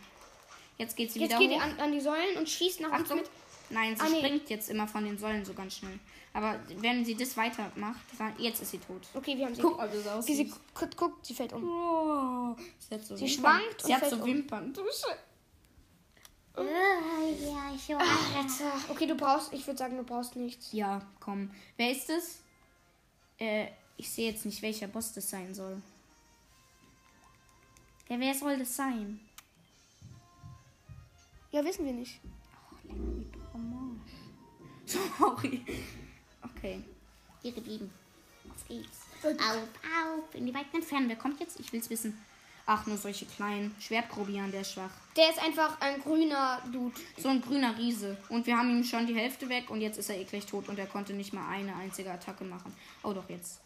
Jetzt 0.80 0.96
geht 0.96 1.12
sie 1.12 1.20
Jetzt 1.20 1.30
wieder 1.38 1.40
geht 1.40 1.52
hoch. 1.60 1.62
an, 1.64 1.80
an 1.80 1.92
die 1.92 2.02
Säulen 2.02 2.38
und 2.38 2.50
schießt 2.50 2.80
nach 2.82 2.92
uns 2.94 3.04
Achtung. 3.04 3.18
mit. 3.18 3.30
Nein, 3.70 3.96
sie 3.96 4.02
Ah, 4.02 4.10
nee. 4.10 4.18
springt 4.18 4.50
jetzt 4.50 4.70
immer 4.72 4.88
von 4.88 5.04
den 5.06 5.18
Säulen 5.20 5.46
so 5.46 5.54
ganz 5.54 5.76
schnell. 5.76 6.00
Aber 6.34 6.60
wenn 6.78 7.06
sie 7.06 7.16
das 7.16 7.38
weitermacht, 7.38 8.00
dann 8.18 8.34
jetzt 8.40 8.62
ist 8.62 8.72
sie 8.72 8.80
tot. 8.80 9.02
Okay, 9.14 9.38
wir 9.38 9.46
haben 9.46 9.54
sie. 9.54 9.62
Guck 9.62 9.78
mal, 9.78 9.92
wie 9.92 9.98
sie 9.98 10.10
Okay, 10.10 10.34
sie 10.34 10.52
aussieht. 10.52 10.96
guckt, 10.98 11.26
sie 11.26 11.34
fällt 11.36 11.54
um. 11.54 11.64
Oh, 11.64 12.56
sie 12.80 12.96
hat 12.96 13.06
so 13.06 13.16
Sie 13.16 13.26
Wimpern. 13.26 13.60
schwankt 13.62 13.82
Sie 13.82 13.94
und 13.94 14.02
hat 14.02 14.10
so 14.10 14.16
um. 14.16 14.26
Wimpern. 14.26 14.74
Du 14.74 14.82
Sche- 14.82 15.16
ja, 16.58 17.72
ich 17.74 17.90
weiß. 17.90 18.62
Alter. 18.62 18.74
Okay, 18.90 19.06
du 19.08 19.16
brauchst, 19.16 19.54
ich 19.54 19.66
würde 19.66 19.78
sagen, 19.78 19.96
du 19.98 20.04
brauchst 20.04 20.36
nichts. 20.36 20.72
Ja, 20.74 21.02
komm. 21.20 21.52
Wer 21.78 21.92
ist 21.92 22.10
das? 22.10 22.40
Äh, 23.38 23.68
ich 23.98 24.10
sehe 24.10 24.32
jetzt 24.32 24.46
nicht, 24.46 24.62
welcher 24.62 24.88
Boss 24.88 25.14
das 25.14 25.30
sein 25.30 25.54
soll. 25.54 25.82
Ja, 28.10 28.20
wer 28.20 28.34
soll 28.34 28.58
das 28.58 28.76
sein? 28.76 29.20
Ja, 31.52 31.66
wissen 31.66 31.86
wir 31.86 31.94
nicht. 31.94 32.20
Sorry. 34.86 35.66
Okay. 36.44 36.84
Hier 37.42 37.52
geblieben. 37.52 37.92
Auf 38.50 38.68
geht's. 38.68 39.06
Auf, 39.24 39.36
auf, 39.36 40.36
in 40.36 40.46
die 40.46 40.54
weiten 40.54 40.76
Entfernen. 40.76 41.10
Wer 41.10 41.16
kommt 41.16 41.40
jetzt? 41.40 41.60
Ich 41.60 41.74
will's 41.74 41.90
wissen. 41.90 42.16
Ach, 42.72 42.86
nur 42.86 42.98
solche 42.98 43.26
kleinen 43.26 43.76
Schwertgrobian, 43.80 44.52
der 44.52 44.62
ist 44.62 44.74
schwach. 44.74 44.92
Der 45.18 45.32
ist 45.32 45.42
einfach 45.42 45.82
ein 45.82 46.00
grüner 46.02 46.62
Dude. 46.72 46.94
So 47.18 47.30
ein 47.30 47.42
grüner 47.42 47.76
Riese. 47.76 48.16
Und 48.30 48.46
wir 48.46 48.56
haben 48.56 48.70
ihm 48.70 48.84
schon 48.84 49.08
die 49.08 49.16
Hälfte 49.16 49.50
weg 49.50 49.72
und 49.72 49.82
jetzt 49.82 49.98
ist 49.98 50.12
er 50.12 50.24
gleich 50.24 50.46
tot 50.46 50.70
und 50.70 50.78
er 50.78 50.86
konnte 50.86 51.14
nicht 51.14 51.34
mal 51.34 51.50
eine 51.50 51.76
einzige 51.76 52.12
Attacke 52.12 52.44
machen. 52.44 52.72
Oh, 53.02 53.12
doch 53.12 53.28
jetzt. 53.28 53.60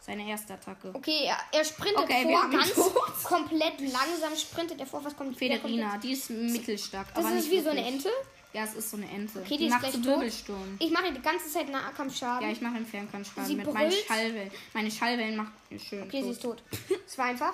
Seine 0.00 0.26
erste 0.28 0.54
Attacke. 0.54 0.90
Okay, 0.94 1.24
er, 1.26 1.36
er 1.52 1.64
sprintet 1.64 1.98
Okay, 2.04 2.22
vor, 2.24 2.50
ganz 2.50 2.72
tot. 2.74 2.94
komplett 3.24 3.80
langsam 3.80 4.34
sprintet 4.36 4.80
er 4.80 4.86
vor. 4.86 5.04
Was 5.04 5.14
kommt 5.16 5.36
Federina, 5.36 5.98
die 5.98 6.12
ist 6.12 6.30
mittelstark. 6.30 7.08
Das 7.14 7.24
aber 7.24 7.34
ist 7.36 7.44
nicht 7.44 7.50
wie 7.58 7.60
so 7.62 7.68
eine 7.70 7.80
wirklich. 7.80 7.94
Ente. 8.06 8.10
Ja, 8.52 8.64
es 8.64 8.74
ist 8.74 8.90
so 8.90 8.96
eine 8.96 9.08
Ente. 9.08 9.38
Okay, 9.38 9.48
die 9.50 9.58
die 9.58 9.64
ist 9.66 9.70
macht 9.70 9.92
so 9.92 9.98
tot. 9.98 10.06
Wirbelsturm. 10.06 10.76
Ich 10.80 10.90
mache 10.90 11.12
die 11.12 11.20
ganze 11.22 11.48
Zeit 11.48 11.68
Nahkampfschaden. 11.68 12.44
Ja, 12.48 12.52
ich 12.52 12.60
mache 12.60 12.78
im 12.78 12.86
Fernkampfschaden 12.86 13.46
Sie 13.46 13.54
mit 13.54 13.72
meinen 13.72 13.90
brüllt. 13.90 14.04
Schallwellen. 14.06 14.50
Meine 14.72 14.90
Schallwellen 14.90 15.36
macht 15.36 15.52
schön. 15.88 16.02
okay, 16.02 16.22
sie 16.22 16.30
ist 16.30 16.42
tot. 16.42 16.62
tot. 16.70 16.98
Es 17.06 17.16
war 17.18 17.26
einfach. 17.26 17.52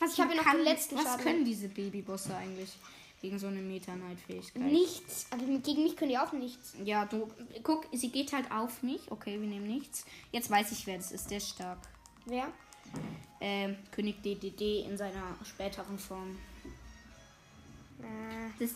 Was 0.00 0.14
Ich 0.14 0.20
habe 0.20 0.34
noch 0.34 0.42
kann- 0.42 0.56
den 0.56 0.64
letzten 0.64 0.96
Was 0.96 1.04
Schaden. 1.04 1.22
können 1.24 1.44
diese 1.44 1.68
Babybosse 1.68 2.34
eigentlich 2.34 2.70
gegen 3.22 3.38
so 3.38 3.46
eine 3.46 3.60
Meta-Knight-Fähigkeit? 3.60 4.62
Nichts. 4.62 5.26
Aber 5.30 5.44
gegen 5.44 5.84
mich 5.84 5.96
können 5.96 6.10
die 6.10 6.18
auch 6.18 6.32
nichts. 6.32 6.74
Ja, 6.84 7.04
du, 7.06 7.28
guck, 7.62 7.86
sie 7.92 8.10
geht 8.10 8.32
halt 8.32 8.50
auf 8.50 8.82
mich. 8.82 9.00
Okay, 9.10 9.40
wir 9.40 9.48
nehmen 9.48 9.66
nichts. 9.68 10.04
Jetzt 10.32 10.50
weiß 10.50 10.72
ich, 10.72 10.86
wer 10.86 10.96
das 10.98 11.12
ist. 11.12 11.30
Der 11.30 11.38
ist 11.38 11.48
stark. 11.50 11.78
Wer? 12.26 12.48
Ähm, 13.40 13.76
König 13.92 14.20
DDD 14.22 14.80
in 14.84 14.96
seiner 14.98 15.36
späteren 15.44 15.98
Form. 15.98 16.36
Das, 18.58 18.70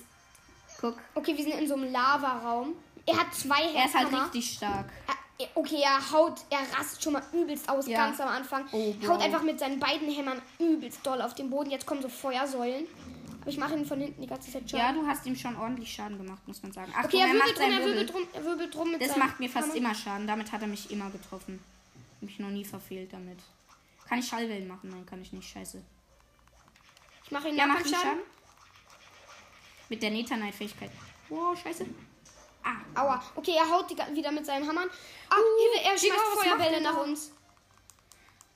guck, 0.80 0.96
Okay, 1.14 1.36
wir 1.36 1.44
sind 1.44 1.54
in 1.60 1.66
so 1.68 1.74
einem 1.74 1.90
Lavaraum. 1.92 2.74
Er 3.04 3.18
hat 3.18 3.34
zwei 3.34 3.72
er 3.74 3.86
ist 3.86 3.94
halt 3.94 4.12
richtig 4.12 4.52
stark. 4.54 4.86
Er- 5.08 5.14
Okay, 5.54 5.82
er 5.82 6.12
haut, 6.12 6.40
er 6.48 6.60
rast 6.78 7.02
schon 7.02 7.12
mal 7.12 7.22
übelst 7.34 7.68
aus, 7.68 7.86
Ja. 7.86 8.06
ganz 8.06 8.18
am 8.20 8.28
Anfang. 8.28 8.64
Oh, 8.72 8.94
haut 9.02 9.18
wow. 9.18 9.20
einfach 9.22 9.42
mit 9.42 9.58
seinen 9.58 9.78
beiden 9.78 10.10
Hämmern 10.10 10.40
übelst 10.58 11.06
doll 11.06 11.20
auf 11.20 11.34
den 11.34 11.50
Boden. 11.50 11.70
Jetzt 11.70 11.84
kommen 11.84 12.00
so 12.00 12.08
Feuersäulen. 12.08 12.86
Aber 13.46 13.52
ich 13.52 13.58
mache 13.58 13.74
ihn 13.76 13.86
von 13.86 14.00
hinten 14.00 14.20
die 14.20 14.26
ganze 14.26 14.50
Zeit 14.50 14.68
schon. 14.68 14.76
Ja, 14.80 14.90
du 14.92 15.06
hast 15.06 15.24
ihm 15.24 15.36
schon 15.36 15.56
ordentlich 15.56 15.94
Schaden 15.94 16.18
gemacht, 16.18 16.42
muss 16.48 16.60
man 16.64 16.72
sagen. 16.72 16.92
Achtung, 16.96 17.04
okay, 17.04 17.18
er 17.20 17.28
er 17.28 17.32
wirbelt 17.34 17.56
drum, 17.56 17.70
er 17.70 17.78
Wirbel. 17.78 17.86
wirbelt 17.94 18.12
drum, 18.12 18.22
er 18.32 18.44
wirbelt 18.44 18.74
drum 18.74 18.90
mit 18.90 19.00
Das 19.00 19.16
macht 19.16 19.38
mir 19.38 19.48
fast 19.48 19.68
Hammer. 19.68 19.76
immer 19.76 19.94
Schaden. 19.94 20.26
Damit 20.26 20.50
hat 20.50 20.62
er 20.62 20.66
mich 20.66 20.90
immer 20.90 21.10
getroffen. 21.10 21.62
Mich 22.20 22.40
noch 22.40 22.48
nie 22.48 22.64
verfehlt 22.64 23.12
damit. 23.12 23.38
Kann 24.08 24.18
ich 24.18 24.26
Schallwellen 24.26 24.66
machen? 24.66 24.90
Nein, 24.90 25.06
kann 25.06 25.22
ich 25.22 25.32
nicht. 25.32 25.48
Scheiße. 25.48 25.80
Ich 27.22 27.30
mache 27.30 27.48
ihn 27.48 27.56
Ja, 27.56 27.66
mach 27.68 27.74
Nahkampfschaden. 27.74 28.18
Schaden. 28.18 28.22
Mit 29.90 30.02
der 30.02 30.10
Neta-Knight-Fähigkeit. 30.10 30.90
Oh, 31.30 31.54
scheiße. 31.54 31.86
Ah, 32.64 33.00
Aua. 33.00 33.22
Okay, 33.36 33.54
er 33.56 33.70
haut 33.70 33.88
die, 33.88 33.96
wieder 34.16 34.32
mit 34.32 34.44
seinen 34.44 34.66
Hammern. 34.66 34.88
Ah, 35.30 35.36
Hilfe, 35.36 35.88
er 35.88 35.94
Digga, 35.94 36.14
schmeißt 36.16 36.34
macht 36.34 36.48
Feuerbälle 36.48 36.80
nach 36.80 36.96
uns. 36.96 37.30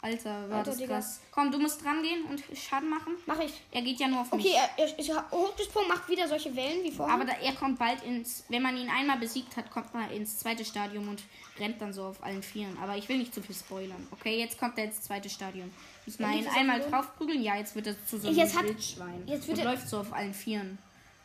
Alter, 0.03 0.49
war 0.49 0.59
Alter, 0.59 0.71
das 0.71 0.79
Digga. 0.79 0.95
krass. 0.97 1.21
Komm, 1.31 1.53
du 1.53 1.59
musst 1.59 1.85
dran 1.85 2.03
gehen 2.03 2.25
und 2.25 2.43
Schaden 2.57 2.89
machen. 2.89 3.17
Mach 3.27 3.39
ich. 3.39 3.53
Er 3.71 3.83
geht 3.83 4.01
ja 4.01 4.09
nur 4.09 4.23
auf 4.23 4.33
mich. 4.33 4.47
Okay, 4.47 4.55
er, 4.57 4.71
er 4.87 4.99
ist 4.99 5.11
hochgesprungen, 5.31 5.89
macht 5.89 6.09
wieder 6.09 6.27
solche 6.27 6.57
Wellen 6.57 6.83
wie 6.83 6.91
vorher. 6.91 7.15
Aber 7.15 7.27
da, 7.27 7.35
er 7.35 7.53
kommt 7.55 7.79
bald 7.79 8.03
ins, 8.05 8.45
wenn 8.49 8.63
man 8.63 8.79
ihn 8.79 8.89
einmal 8.89 9.19
besiegt 9.19 9.55
hat, 9.59 9.71
kommt 9.71 9.93
man 9.93 10.11
ins 10.11 10.39
zweite 10.39 10.65
Stadium 10.65 11.07
und 11.07 11.23
rennt 11.59 11.83
dann 11.83 11.93
so 11.93 12.05
auf 12.05 12.23
allen 12.25 12.43
Vieren. 12.43 12.79
Aber 12.83 12.97
ich 12.97 13.11
will 13.11 13.19
nicht 13.19 13.35
zu 13.35 13.43
viel 13.43 13.55
spoilern. 13.55 14.07
Okay, 14.11 14.39
jetzt 14.39 14.59
kommt 14.59 14.79
er 14.79 14.85
ins 14.85 15.03
zweite 15.03 15.29
Stadium. 15.29 15.71
Wir 16.07 16.27
Ja, 16.27 16.33
ihn 16.33 16.49
einmal 16.49 16.81
draufprügeln? 16.81 17.43
Ja, 17.43 17.57
jetzt 17.57 17.75
wird 17.75 17.89
er 17.89 18.07
zu 18.07 18.19
so 18.19 18.29
einem 18.29 18.39
Jetzt 18.39 18.57
hat- 18.57 18.65
Wildschwein. 18.65 19.23
jetzt 19.27 19.47
wird 19.49 19.59
und 19.59 19.65
er- 19.67 19.71
läuft 19.73 19.87
so 19.87 19.99
auf 20.01 20.13
allen 20.15 20.33
Vieren. 20.33 20.79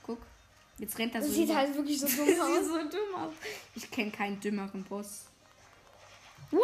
Guck, 0.04 0.20
jetzt 0.80 1.00
rennt 1.00 1.16
er 1.16 1.22
so 1.22 1.28
das 1.28 1.36
sieht 1.38 1.46
über- 1.46 1.56
halt 1.56 1.74
wirklich 1.76 1.98
so 2.00 2.08
dumm 2.26 2.40
aus. 2.42 2.66
so 2.66 2.78
dumm 2.78 3.16
aus. 3.24 3.34
Ich 3.74 3.90
kenne 3.90 4.12
keinen 4.12 4.38
dümmeren 4.42 4.84
Boss. 4.84 5.28
Wow. 6.52 6.62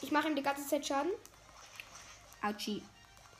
Ich 0.00 0.10
mache 0.10 0.28
ihm 0.28 0.36
die 0.36 0.42
ganze 0.42 0.66
Zeit 0.66 0.86
Schaden. 0.86 1.10
Autschi. 2.42 2.82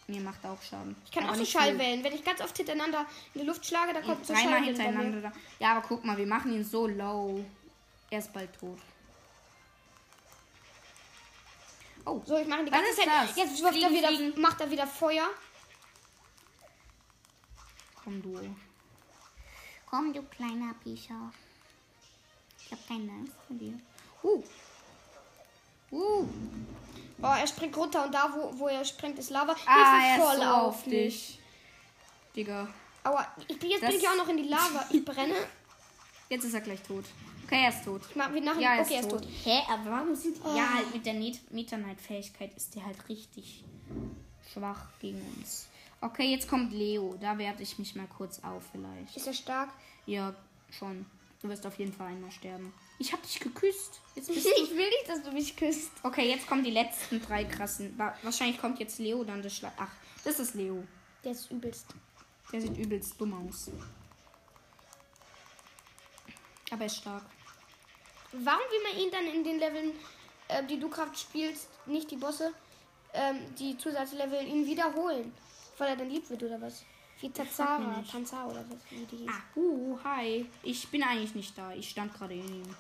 Mir 0.09 0.21
macht 0.21 0.45
auch 0.45 0.61
Schaden. 0.63 0.97
Ich 1.05 1.13
kann 1.13 1.25
Aber 1.25 1.33
auch 1.33 1.37
so. 1.37 1.45
Schallwellen. 1.45 2.03
Wenn 2.03 2.13
ich 2.13 2.25
ganz 2.25 2.41
oft 2.41 2.57
hintereinander 2.57 3.07
in 3.35 3.41
die 3.43 3.47
Luft 3.47 3.65
schlage, 3.65 3.93
dann 3.93 4.03
kommt 4.03 4.27
so 4.27 4.35
Schallwellen 4.35 4.65
hintereinander. 4.65 5.21
Da. 5.21 5.33
Ja, 5.61 5.73
aber 5.77 5.87
guck 5.87 6.05
mal, 6.05 6.17
wir 6.17 6.27
machen 6.27 6.53
ihn 6.53 6.65
so 6.65 6.87
low. 6.87 7.45
Er 8.11 8.19
ist 8.19 8.33
bald 8.33 8.53
tot. 8.59 8.79
Oh, 12.05 12.21
So, 12.27 12.37
ich 12.37 12.49
mache 12.49 12.65
die 12.65 12.71
ganze 12.73 12.97
Zeit. 12.97 13.07
das? 13.07 13.37
Jetzt 13.37 13.63
wirft 13.63 13.77
er 13.81 13.89
Fliegen, 13.89 13.95
wieder, 13.95 14.09
fliegen. 14.09 14.41
macht 14.41 14.61
er 14.61 14.71
wieder 14.71 14.87
Feuer. 14.89 15.29
Komm, 18.03 18.21
du. 18.21 18.41
Komm, 19.87 20.13
du 20.13 20.23
kleiner 20.25 20.75
Pischer. 20.83 21.33
Ich 22.59 22.73
hab 22.73 22.89
keine 22.89 23.13
Angst 23.13 23.35
vor 23.47 23.57
dir. 23.57 23.79
Uh. 24.25 24.43
Uh. 25.93 26.27
Oh, 27.23 27.27
er 27.27 27.47
springt 27.47 27.77
runter 27.77 28.05
und 28.05 28.13
da, 28.13 28.29
wo, 28.35 28.59
wo 28.59 28.69
er 28.69 28.85
springt, 28.85 29.19
ist 29.19 29.31
Lava. 29.31 29.55
Ah, 29.67 30.01
Hilfe, 30.01 30.07
er 30.07 30.17
ist 30.17 30.23
voll 30.25 30.37
so 30.37 30.43
auf 30.51 30.65
auf 30.75 30.87
mich. 30.87 30.95
dich. 30.95 31.39
Digga. 32.37 32.69
Aua, 33.05 33.27
ich 33.49 33.59
bin 33.59 33.71
jetzt 33.71 33.83
Das- 33.83 33.91
bin 33.91 33.99
ich 34.01 34.09
auch 34.09 34.17
noch 34.17 34.29
in 34.29 34.37
die 34.39 34.49
Lava. 34.49 34.85
Ich 34.91 35.05
brenne. 35.05 35.35
Jetzt 36.29 36.45
ist 36.45 36.55
er 36.55 36.61
gleich 36.63 36.83
tot. 36.83 37.05
Okay, 37.45 37.65
er 37.65 37.69
ist 37.69 37.85
tot. 37.85 38.01
Ich 38.09 38.17
mach, 38.17 38.33
wir 38.33 38.41
nachher, 38.41 38.61
Ja, 38.61 38.75
er 38.77 38.83
okay, 38.83 38.95
er 38.95 39.01
ist 39.01 39.11
tot. 39.11 39.23
tot. 39.23 39.29
Hä, 39.45 39.61
aber 39.69 39.91
warum 39.91 40.15
sind 40.15 40.37
die... 40.39 40.57
Ja, 40.57 40.75
halt 40.75 40.93
mit 40.95 41.05
der 41.05 41.15
Meta-Knight-Fähigkeit 41.15 42.55
ist 42.57 42.75
der 42.75 42.87
halt 42.87 43.09
richtig 43.09 43.65
schwach 44.53 44.87
gegen 45.01 45.21
uns. 45.37 45.69
Okay, 46.01 46.31
jetzt 46.31 46.49
kommt 46.49 46.73
Leo. 46.73 47.17
Da 47.21 47.37
werde 47.39 47.63
ich 47.63 47.79
mich 47.79 47.95
mal 47.95 48.07
kurz 48.07 48.41
auf 48.43 48.63
vielleicht. 48.73 49.17
Ist 49.17 49.27
er 49.27 49.35
stark? 49.35 49.69
Ja, 50.07 50.35
schon. 50.71 51.07
Du 51.41 51.49
wirst 51.49 51.67
auf 51.67 51.79
jeden 51.79 51.93
Fall 51.93 52.09
einmal 52.09 52.31
sterben. 52.31 52.73
Ich 52.99 53.13
hab 53.13 53.23
dich 53.23 53.41
geküsst. 53.41 54.01
Jetzt 54.15 54.29
bist 54.35 54.47
Ich 54.47 54.71
will 54.71 54.89
nicht, 54.89 55.09
dass 55.09 55.23
du 55.23 55.33
mich 55.33 55.57
küsst. 55.57 55.91
Okay, 56.03 56.29
jetzt 56.29 56.47
kommen 56.47 56.63
die 56.65 56.71
letzten 56.71 57.21
drei 57.23 57.45
krassen. 57.45 57.97
Wa- 57.99 58.17
Wahrscheinlich 58.23 58.59
kommt 58.61 58.79
jetzt 58.79 58.99
Leo, 58.99 59.25
dann 59.25 59.43
das 59.43 59.57
Schlag. 59.57 59.73
Ach, 59.77 59.91
das 60.25 60.39
ist 60.39 60.55
Leo. 60.55 60.85
Der 61.25 61.33
ist 61.33 61.51
übelst. 61.51 61.87
Der 62.53 62.61
sieht 62.61 62.77
übelst 62.77 63.21
dumm 63.21 63.49
aus. 63.49 63.71
Aber 66.71 66.81
er 66.83 66.87
ist 66.87 66.97
stark. 66.97 67.23
Warum 68.33 68.61
will 68.71 68.83
man 68.93 68.99
ihn 69.03 69.11
dann 69.11 69.27
in 69.27 69.45
den 69.45 69.59
Leveln, 69.59 69.93
äh, 70.49 70.65
die 70.65 70.81
du 70.81 70.89
gerade 70.89 71.15
spielst, 71.17 71.69
nicht 71.87 72.11
die 72.11 72.17
Bosse, 72.17 72.53
ähm, 73.13 73.55
die 73.59 73.77
Zusatzlevel, 73.77 74.47
ihn 74.47 74.67
wiederholen? 74.67 75.35
Weil 75.79 75.89
er 75.91 75.97
dann 75.97 76.09
lieb 76.11 76.29
wird 76.31 76.43
oder 76.43 76.61
was? 76.61 76.83
Wie 77.23 77.31
Tazara. 77.31 78.03
Panzer 78.11 78.47
oder 78.49 78.65
was, 78.69 78.91
wie 78.91 79.05
die 79.05 79.19
hieß. 79.19 79.31
Ah, 79.31 79.59
uh, 79.59 79.99
hi. 80.03 80.45
Ich 80.65 80.89
bin 80.89 81.05
eigentlich 81.05 81.37
nicht 81.37 81.57
da. 81.57 81.73
Ich 81.73 81.89
stand 81.91 82.13
gerade 82.13 82.35
in 82.35 82.47
ihm. 82.47 82.75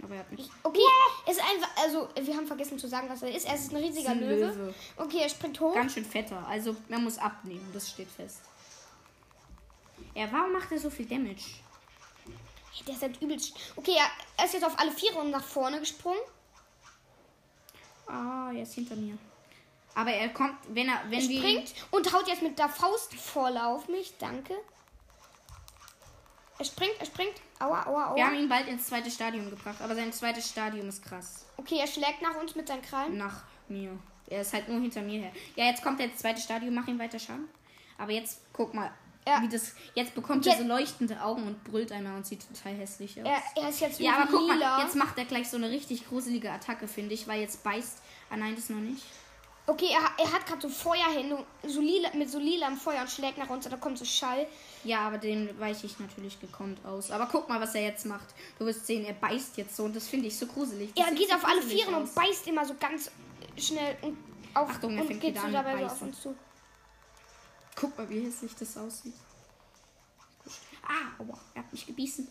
Aber 0.00 0.14
er 0.14 0.20
hat 0.20 0.30
mich. 0.30 0.48
Okay, 0.62 0.78
es 1.26 1.32
ist 1.32 1.42
einfach, 1.42 1.68
also 1.76 2.08
wir 2.14 2.36
haben 2.36 2.46
vergessen 2.46 2.78
zu 2.78 2.86
sagen, 2.86 3.08
was 3.08 3.20
er 3.22 3.34
ist. 3.34 3.46
Er 3.46 3.56
ist 3.56 3.72
ein 3.72 3.78
riesiger 3.78 3.98
Ist 4.00 4.08
ein 4.10 4.20
Löwe. 4.20 4.46
Löwe. 4.46 4.74
Okay, 4.96 5.18
er 5.22 5.28
springt 5.28 5.58
hoch. 5.58 5.74
Ganz 5.74 5.92
schön 5.92 6.04
fetter. 6.04 6.46
Also, 6.46 6.76
man 6.88 7.02
muss 7.02 7.18
abnehmen. 7.18 7.68
Das 7.72 7.90
steht 7.90 8.08
fest. 8.08 8.42
Ja, 10.14 10.30
warum 10.30 10.52
macht 10.52 10.70
er 10.70 10.78
so 10.78 10.88
viel 10.88 11.06
Damage? 11.06 11.58
Hey, 12.72 12.84
der 12.86 12.94
ist 12.94 13.02
halt 13.02 13.20
übelst. 13.20 13.56
Okay, 13.74 13.96
er, 14.36 14.44
ist 14.44 14.54
jetzt 14.54 14.64
auf 14.64 14.78
alle 14.78 14.92
Viere 14.92 15.18
und 15.18 15.32
nach 15.32 15.42
vorne 15.42 15.80
gesprungen. 15.80 16.20
Ah, 18.06 18.52
er 18.54 18.62
ist 18.62 18.74
hinter 18.74 18.94
mir. 18.94 19.18
Aber 19.98 20.12
er 20.12 20.28
kommt, 20.28 20.54
wenn 20.68 20.88
er, 20.88 21.00
wenn 21.10 21.20
Er 21.20 21.28
wir. 21.28 21.40
springt 21.40 21.74
und 21.90 22.12
haut 22.12 22.28
jetzt 22.28 22.40
mit 22.42 22.56
der 22.56 22.68
Faust 22.68 23.12
voll 23.14 23.56
auf 23.58 23.88
mich. 23.88 24.14
Danke. 24.18 24.54
Er 26.56 26.64
springt, 26.64 26.94
er 27.00 27.06
springt. 27.06 27.34
Aua, 27.58 27.84
aua, 27.86 28.14
Wir 28.14 28.22
aua. 28.24 28.30
haben 28.30 28.38
ihn 28.38 28.48
bald 28.48 28.68
ins 28.68 28.86
zweite 28.86 29.10
Stadium 29.10 29.50
gebracht, 29.50 29.80
aber 29.80 29.96
sein 29.96 30.12
zweites 30.12 30.48
Stadium 30.50 30.88
ist 30.88 31.04
krass. 31.04 31.46
Okay, 31.56 31.78
er 31.80 31.88
schlägt 31.88 32.22
nach 32.22 32.36
uns 32.40 32.54
mit 32.54 32.68
seinen 32.68 32.82
Krallen. 32.82 33.16
Nach 33.16 33.42
mir. 33.68 33.98
Er 34.28 34.42
ist 34.42 34.52
halt 34.52 34.68
nur 34.68 34.80
hinter 34.80 35.02
mir 35.02 35.20
her. 35.22 35.32
Ja, 35.56 35.64
jetzt 35.64 35.82
kommt 35.82 35.98
der 35.98 36.14
zweite 36.14 36.40
Stadium, 36.40 36.74
mach 36.74 36.86
ihm 36.86 36.98
weiter 37.00 37.18
Schaden. 37.18 37.48
Aber 37.96 38.12
jetzt 38.12 38.40
guck 38.52 38.74
mal, 38.74 38.92
Ja. 39.26 39.42
wie 39.42 39.48
das. 39.48 39.74
Jetzt 39.94 40.14
bekommt 40.14 40.46
Jetzt- 40.46 40.58
er 40.58 40.62
so 40.62 40.68
leuchtende 40.68 41.20
Augen 41.20 41.44
und 41.44 41.64
brüllt 41.64 41.90
einmal 41.90 42.14
und 42.16 42.24
sieht 42.24 42.46
total 42.46 42.74
hässlich 42.74 43.20
aus. 43.20 43.26
Er, 43.26 43.62
er 43.64 43.68
ist 43.70 43.80
jetzt 43.80 43.98
ja, 43.98 44.12
aber 44.16 44.30
guck 44.30 44.46
mal, 44.46 44.80
jetzt 44.84 44.94
macht 44.94 45.18
er 45.18 45.24
gleich 45.24 45.48
so 45.48 45.56
eine 45.56 45.70
richtig 45.70 46.06
gruselige 46.08 46.52
Attacke, 46.52 46.86
finde 46.86 47.14
ich, 47.14 47.26
weil 47.26 47.40
jetzt 47.40 47.64
beißt. 47.64 47.98
Ah 48.30 48.36
nein, 48.36 48.54
das 48.54 48.68
noch 48.70 48.78
nicht. 48.78 49.02
Okay, 49.68 49.90
er, 49.92 50.24
er 50.24 50.32
hat 50.32 50.46
gerade 50.46 50.62
so 50.62 50.68
Feuerhände, 50.70 51.44
so 51.66 51.82
lila, 51.82 52.08
mit 52.14 52.30
so 52.30 52.38
lila 52.38 52.68
im 52.68 52.76
Feuer 52.78 53.02
und 53.02 53.10
schlägt 53.10 53.36
nach 53.36 53.50
uns. 53.50 53.66
und 53.66 53.72
Da 53.72 53.76
kommt 53.76 53.98
so 53.98 54.04
Schall. 54.06 54.46
Ja, 54.82 55.00
aber 55.00 55.18
den 55.18 55.60
weiche 55.60 55.84
ich 55.84 55.98
natürlich 55.98 56.40
gekonnt 56.40 56.82
aus. 56.86 57.10
Aber 57.10 57.26
guck 57.30 57.50
mal, 57.50 57.60
was 57.60 57.74
er 57.74 57.82
jetzt 57.82 58.06
macht. 58.06 58.28
Du 58.58 58.64
wirst 58.64 58.86
sehen, 58.86 59.04
er 59.04 59.12
beißt 59.12 59.58
jetzt 59.58 59.76
so 59.76 59.84
und 59.84 59.94
das 59.94 60.08
finde 60.08 60.28
ich 60.28 60.38
so 60.38 60.46
gruselig. 60.46 60.90
Das 60.96 61.06
Er 61.06 61.14
geht 61.14 61.28
so 61.28 61.34
auf 61.34 61.44
alle 61.44 61.60
Vieren 61.60 61.94
und 61.94 62.04
aus. 62.04 62.14
beißt 62.14 62.46
immer 62.46 62.64
so 62.64 62.74
ganz 62.80 63.10
schnell 63.58 63.94
und 64.00 64.16
auf 64.54 64.70
Achtung, 64.70 64.94
er 64.94 65.02
und 65.02 65.06
fängt 65.08 65.20
geht 65.20 65.38
so 65.38 65.46
dabei 65.48 65.78
so 65.80 65.84
auf 65.84 66.00
uns 66.02 66.22
zu. 66.22 66.34
Guck 67.76 67.98
mal, 67.98 68.08
wie 68.08 68.24
hässlich 68.24 68.54
das 68.58 68.74
aussieht. 68.78 69.14
Ah, 70.82 71.22
aua, 71.22 71.38
er 71.54 71.62
hat 71.62 71.70
mich 71.72 71.86
gebissen. 71.86 72.26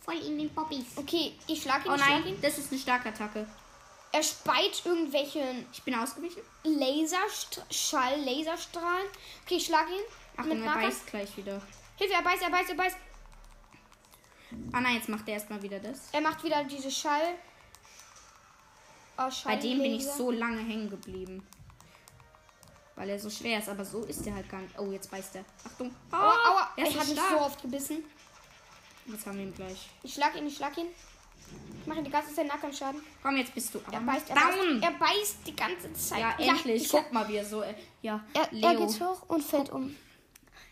Voll 0.00 0.18
in 0.24 0.38
den 0.38 0.48
Bobbys. 0.54 0.86
Okay, 0.94 1.32
ich 1.48 1.60
schlag 1.62 1.84
ihn, 1.84 1.90
Oh 1.90 1.96
nein, 1.96 2.24
ihn. 2.28 2.40
das 2.40 2.58
ist 2.58 2.70
eine 2.70 2.80
starke 2.80 3.08
Attacke. 3.08 3.44
Er 4.16 4.22
speit 4.22 4.80
irgendwelche 4.86 5.66
Ich 5.70 5.82
bin 5.82 5.94
ausgewichen. 5.94 6.40
Laserschall, 6.64 8.18
Laserstrahlen. 8.24 9.06
Okay, 9.44 9.56
ich 9.56 9.66
schlag 9.66 9.86
ihn. 9.90 10.04
Achtung, 10.38 10.58
mit 10.58 10.66
er 10.66 10.74
beißt 10.74 11.06
gleich 11.06 11.36
wieder. 11.36 11.60
Hilfe, 11.96 12.14
er 12.14 12.22
beißt, 12.22 12.42
er 12.42 12.50
beißt, 12.50 12.70
er 12.70 12.76
beißt. 12.76 12.96
Ah 14.72 14.80
nein, 14.80 14.94
jetzt 14.94 15.10
macht 15.10 15.28
er 15.28 15.34
erstmal 15.34 15.60
wieder 15.60 15.80
das. 15.80 16.08
Er 16.12 16.22
macht 16.22 16.42
wieder 16.42 16.64
diese 16.64 16.90
Schall. 16.90 17.34
Oh, 19.18 19.30
Schall 19.30 19.56
Bei 19.56 19.60
dem 19.60 19.80
bin 19.80 19.92
ich 19.96 20.06
so 20.06 20.30
lange 20.30 20.62
hängen 20.62 20.88
geblieben. 20.88 21.46
Weil 22.94 23.10
er 23.10 23.18
so 23.18 23.28
schwer 23.28 23.58
ist, 23.58 23.68
aber 23.68 23.84
so 23.84 24.02
ist 24.04 24.26
er 24.26 24.34
halt 24.34 24.48
gar 24.48 24.62
nicht. 24.62 24.78
Oh, 24.78 24.90
jetzt 24.92 25.10
beißt 25.10 25.36
er. 25.36 25.44
Achtung. 25.62 25.94
Aua, 26.10 26.32
aua. 26.48 26.70
er 26.78 26.86
Er 26.86 27.00
hat 27.00 27.06
mich 27.06 27.20
so 27.20 27.38
oft 27.38 27.60
gebissen. 27.60 28.02
Jetzt 29.04 29.26
haben 29.26 29.36
wir 29.36 29.44
ihn 29.44 29.54
gleich. 29.54 29.90
Ich 30.02 30.14
schlag 30.14 30.34
ihn, 30.36 30.46
ich 30.46 30.56
schlag 30.56 30.74
ihn. 30.78 30.86
Ich 31.80 31.86
mache 31.86 32.02
die 32.02 32.10
ganze 32.10 32.34
Zeit 32.34 32.48
Nackerschaden. 32.48 33.00
Komm, 33.22 33.36
jetzt 33.36 33.54
bist 33.54 33.72
du 33.74 33.78
Er 33.92 34.00
beißt, 34.00 34.28
er 34.30 34.34
down. 34.34 34.80
beißt, 34.80 34.82
er 34.82 34.90
beißt 34.98 35.36
die 35.46 35.54
ganze 35.56 35.92
Zeit. 35.92 36.18
ja, 36.20 36.34
endlich. 36.38 36.82
ich 36.84 36.88
Guck 36.90 37.12
mal, 37.12 37.28
wie 37.28 37.36
er 37.36 37.44
so. 37.44 37.62
Äh, 37.62 37.74
ja, 38.02 38.24
Er, 38.34 38.48
Leo. 38.50 38.68
er 38.68 38.74
geht 38.86 39.00
hoch 39.00 39.22
und 39.28 39.42
fällt 39.44 39.70
um. 39.70 39.94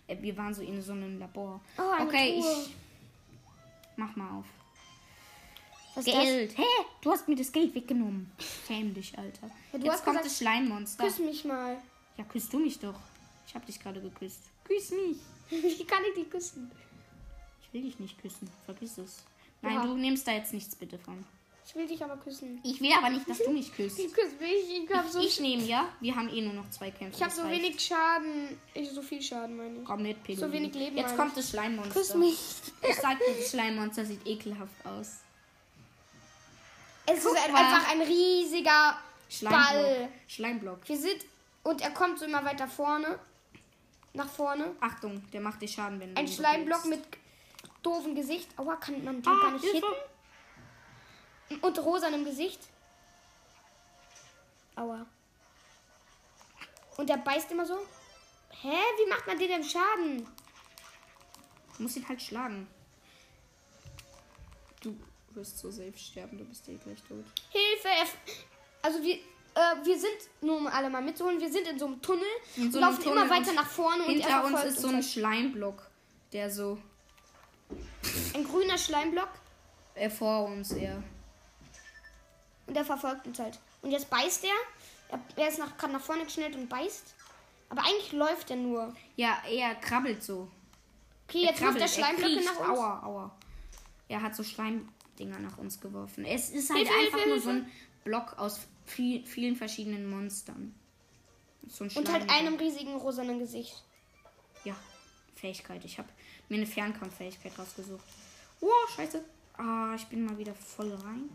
Äh, 0.09 0.17
wir 0.21 0.37
waren 0.37 0.53
so 0.53 0.63
in 0.63 0.83
so 0.83 0.93
einem 0.93 1.19
Labor. 1.19 1.61
Oh, 1.79 2.03
okay, 2.03 2.41
Truhe. 2.41 2.53
ich. 2.67 2.75
Mach 3.97 4.17
mal 4.17 4.39
auf. 4.41 4.45
Was? 5.95 6.05
Geld. 6.05 6.59
Hä? 6.59 6.65
Du 7.01 7.13
hast 7.13 7.29
mir 7.29 7.37
das 7.37 7.53
Geld 7.53 7.73
weggenommen. 7.77 8.31
Schäm 8.67 8.93
dich, 8.93 9.17
Alter. 9.17 9.47
Ja, 9.73 9.79
Jetzt 9.79 10.05
kommt 10.05 10.17
gesagt, 10.17 10.25
das 10.27 10.39
Schleimmonster. 10.39 11.05
Küss 11.05 11.19
mich 11.21 11.45
mal. 11.45 11.77
Ja, 12.17 12.25
küsst 12.25 12.53
du 12.53 12.59
mich 12.59 12.81
doch. 12.81 12.99
Ich 13.47 13.55
hab 13.55 13.65
dich 13.67 13.79
gerade 13.79 14.01
geküsst. 14.01 14.41
Küss 14.65 14.91
mich. 14.91 15.19
Wie 15.51 15.85
kann 15.85 16.01
ich 16.09 16.15
die 16.25 16.29
küssen? 16.29 16.73
Ich 17.63 17.73
will 17.73 17.83
dich 17.83 18.01
nicht 18.01 18.21
küssen. 18.21 18.51
Vergiss 18.67 18.99
es. 18.99 19.23
Nein, 19.65 19.75
Ja. 19.75 19.87
du 19.87 19.95
nimmst 19.97 20.27
da 20.27 20.33
jetzt 20.33 20.53
nichts 20.53 20.75
bitte 20.77 20.99
von. 20.99 21.25
Ich 21.67 21.75
will 21.75 21.87
dich 21.89 22.05
aber 22.05 22.19
küssen. 22.19 22.61
Ich 22.63 22.79
will 22.81 22.93
aber 22.93 23.09
nicht, 23.09 23.27
dass 23.29 23.39
du 23.39 23.51
mich 23.51 23.75
küsst. 23.75 23.99
Ich 23.99 24.13
küsse 24.13 24.35
mich. 24.39 24.85
Ich 24.85 24.95
habe 24.95 25.09
so, 25.09 25.19
Ich 25.21 25.41
nehme, 25.41 25.63
ja? 25.65 25.89
Wir 26.01 26.15
haben 26.15 26.29
eh 26.29 26.43
nur 26.43 26.53
noch 26.53 26.69
zwei 26.71 26.91
Kämpfe. 26.91 27.17
ich 27.17 27.23
hab 27.23 27.31
das 27.31 27.37
so 27.39 27.43
reicht. 27.43 27.63
wenig 27.63 27.81
Schaden. 27.81 28.59
Ich 28.75 28.91
so 28.91 29.01
viel 29.01 29.23
Schaden, 29.23 29.57
meine 29.57 29.79
ich. 29.79 29.85
Komm 29.85 30.03
mit, 30.03 30.23
Pedro. 30.23 30.47
so 30.47 30.53
wenig 30.53 30.75
Leben, 30.75 30.97
Jetzt 30.99 31.17
kommt 31.17 31.35
das 31.37 31.49
Schleimmonster. 31.51 31.95
Küss 31.95 32.15
mich. 32.15 32.39
Ich 32.89 32.95
sag 32.97 33.19
dir, 33.19 33.35
das 33.39 33.51
Schleimmonster 33.51 34.05
sieht 34.05 34.27
ekelhaft 34.27 34.75
aus. 34.85 35.21
Es 37.07 37.23
Guck 37.25 37.35
ist 37.35 37.49
ein, 37.49 37.55
einfach 37.55 37.91
ein 37.93 38.03
riesiger 38.03 38.99
Schleimblock. 39.29 39.67
Ball. 39.73 40.09
Schleimblock. 40.29 40.79
Wir 40.89 40.97
sind. 40.99 41.25
Und 41.63 41.81
er 41.81 41.91
kommt 41.91 42.19
so 42.19 42.27
immer 42.27 42.45
weiter 42.45 42.69
vorne. 42.69 43.19
Nach 44.13 44.29
vorne. 44.29 44.71
Achtung, 44.81 45.23
der 45.33 45.41
macht 45.41 45.61
dir 45.61 45.69
Schaden, 45.69 45.99
wenn 45.99 46.15
du 46.15 46.21
Ein 46.21 46.29
Schleimblock 46.29 46.85
mit 46.87 47.01
doofen 47.85 48.15
Gesicht. 48.15 48.49
Aua, 48.59 48.77
kann 48.77 49.03
man 49.05 49.21
den 49.23 49.29
Ah, 49.33 49.41
gar 49.43 49.51
nicht 49.53 49.65
Hilfe. 49.65 49.87
hitten? 51.49 51.63
Und 51.65 51.79
rosanem 51.79 52.25
Gesicht. 52.25 52.61
Aua. 54.77 55.07
Und 56.97 57.09
der 57.09 57.17
beißt 57.19 57.51
immer 57.53 57.67
so. 57.67 57.79
Hä? 58.51 58.69
Wie 58.99 59.09
macht 59.11 59.27
man 59.27 59.39
den 59.39 59.49
denn 59.49 59.65
Schaden? 59.65 60.27
Du 61.77 61.83
musst 61.83 61.97
ihn 61.97 62.09
halt 62.09 62.23
schlagen. 62.23 62.67
Du 64.81 64.97
wirst 65.31 65.59
so 65.59 65.71
safe 65.71 65.97
sterben, 65.97 66.39
du 66.39 66.45
bist 66.45 66.69
eh 66.69 66.77
gleich 66.77 67.03
tot. 67.03 67.25
Hilfe! 67.51 67.89
F- 68.03 68.17
also 68.83 69.03
wir, 69.03 69.15
äh, 69.17 69.85
wir 69.85 69.99
sind, 69.99 70.17
nur 70.41 70.59
um 70.59 70.67
alle 70.69 70.89
mal 70.91 71.03
mitzuholen, 71.03 71.41
wir 71.41 71.51
sind 71.51 71.67
in 71.67 71.79
so 71.79 71.87
einem 71.87 72.01
Tunnel 72.03 72.25
so 72.55 72.63
und 72.63 72.75
einem 72.77 72.81
laufen 72.83 73.03
Tunnel 73.03 73.25
immer 73.25 73.31
weiter 73.35 73.53
nach 73.53 73.67
vorne 73.69 74.05
und 74.05 74.21
er 74.21 74.21
Hinter 74.21 74.45
uns 74.45 74.65
ist 74.65 74.81
so 74.81 74.89
ein 74.89 75.03
Schleimblock, 75.03 75.83
der 76.33 76.51
so 76.51 76.79
ein 78.35 78.45
grüner 78.45 78.79
Schleimblock 78.79 79.29
äh, 79.95 80.11
vor 80.11 80.47
uns 80.47 80.73
eher. 80.73 81.03
und 82.67 82.77
er 82.77 82.85
verfolgt 82.85 83.27
uns 83.27 83.39
halt. 83.39 83.59
Und 83.83 83.91
jetzt 83.91 84.09
beißt 84.11 84.45
er. 84.45 84.51
Er, 85.17 85.21
er 85.37 85.49
ist 85.49 85.59
nach, 85.59 85.77
gerade 85.77 85.93
nach 85.93 86.01
vorne 86.01 86.25
geschnellt 86.25 86.57
und 86.57 86.69
beißt. 86.69 87.15
Aber 87.69 87.83
eigentlich 87.83 88.13
läuft 88.13 88.51
er 88.51 88.57
nur. 88.57 88.95
Ja, 89.17 89.43
er 89.51 89.75
krabbelt 89.77 90.23
so. 90.23 90.49
Okay, 91.29 91.45
Er 91.45 91.51
jetzt 91.51 91.61
wirft 91.61 91.81
er 91.81 91.89
Schleimblöcke 91.89 92.45
nach 92.45 92.59
uns. 92.61 92.69
Aua, 92.79 93.03
aua. 93.05 93.37
Er 94.09 94.23
hat 94.23 94.35
so 94.37 94.43
Schleimdinger 94.43 95.39
nach 95.41 95.59
uns 95.59 95.81
geworfen. 95.81 96.25
Es 96.25 96.51
ist 96.51 96.71
halt 96.71 96.87
Hilfe, 96.87 96.95
einfach 96.95 97.19
Hilfe, 97.21 97.29
nur 97.29 97.37
Hilfe. 97.37 97.45
so 97.45 97.51
ein 97.51 97.71
Block 98.05 98.39
aus 98.39 98.61
viel, 98.87 99.25
vielen 99.27 99.57
verschiedenen 99.57 100.09
Monstern. 100.09 100.75
So 101.69 101.85
ein 101.85 101.91
Und 101.91 102.13
halt 102.13 102.29
einem 102.31 102.57
riesigen 102.57 102.95
rosanen 102.97 103.39
Gesicht. 103.39 103.83
Ja, 104.65 104.77
Fähigkeit. 105.35 105.85
Ich 105.85 105.99
habe 105.99 106.09
mir 106.49 106.57
eine 106.57 106.67
Fernkampffähigkeit 106.67 107.59
rausgesucht. 107.59 108.05
Oh, 108.61 108.71
scheiße. 108.97 109.25
Ah, 109.57 109.93
ich 109.95 110.07
bin 110.07 110.25
mal 110.25 110.37
wieder 110.39 110.55
voll 110.55 110.93
rein. 110.93 111.29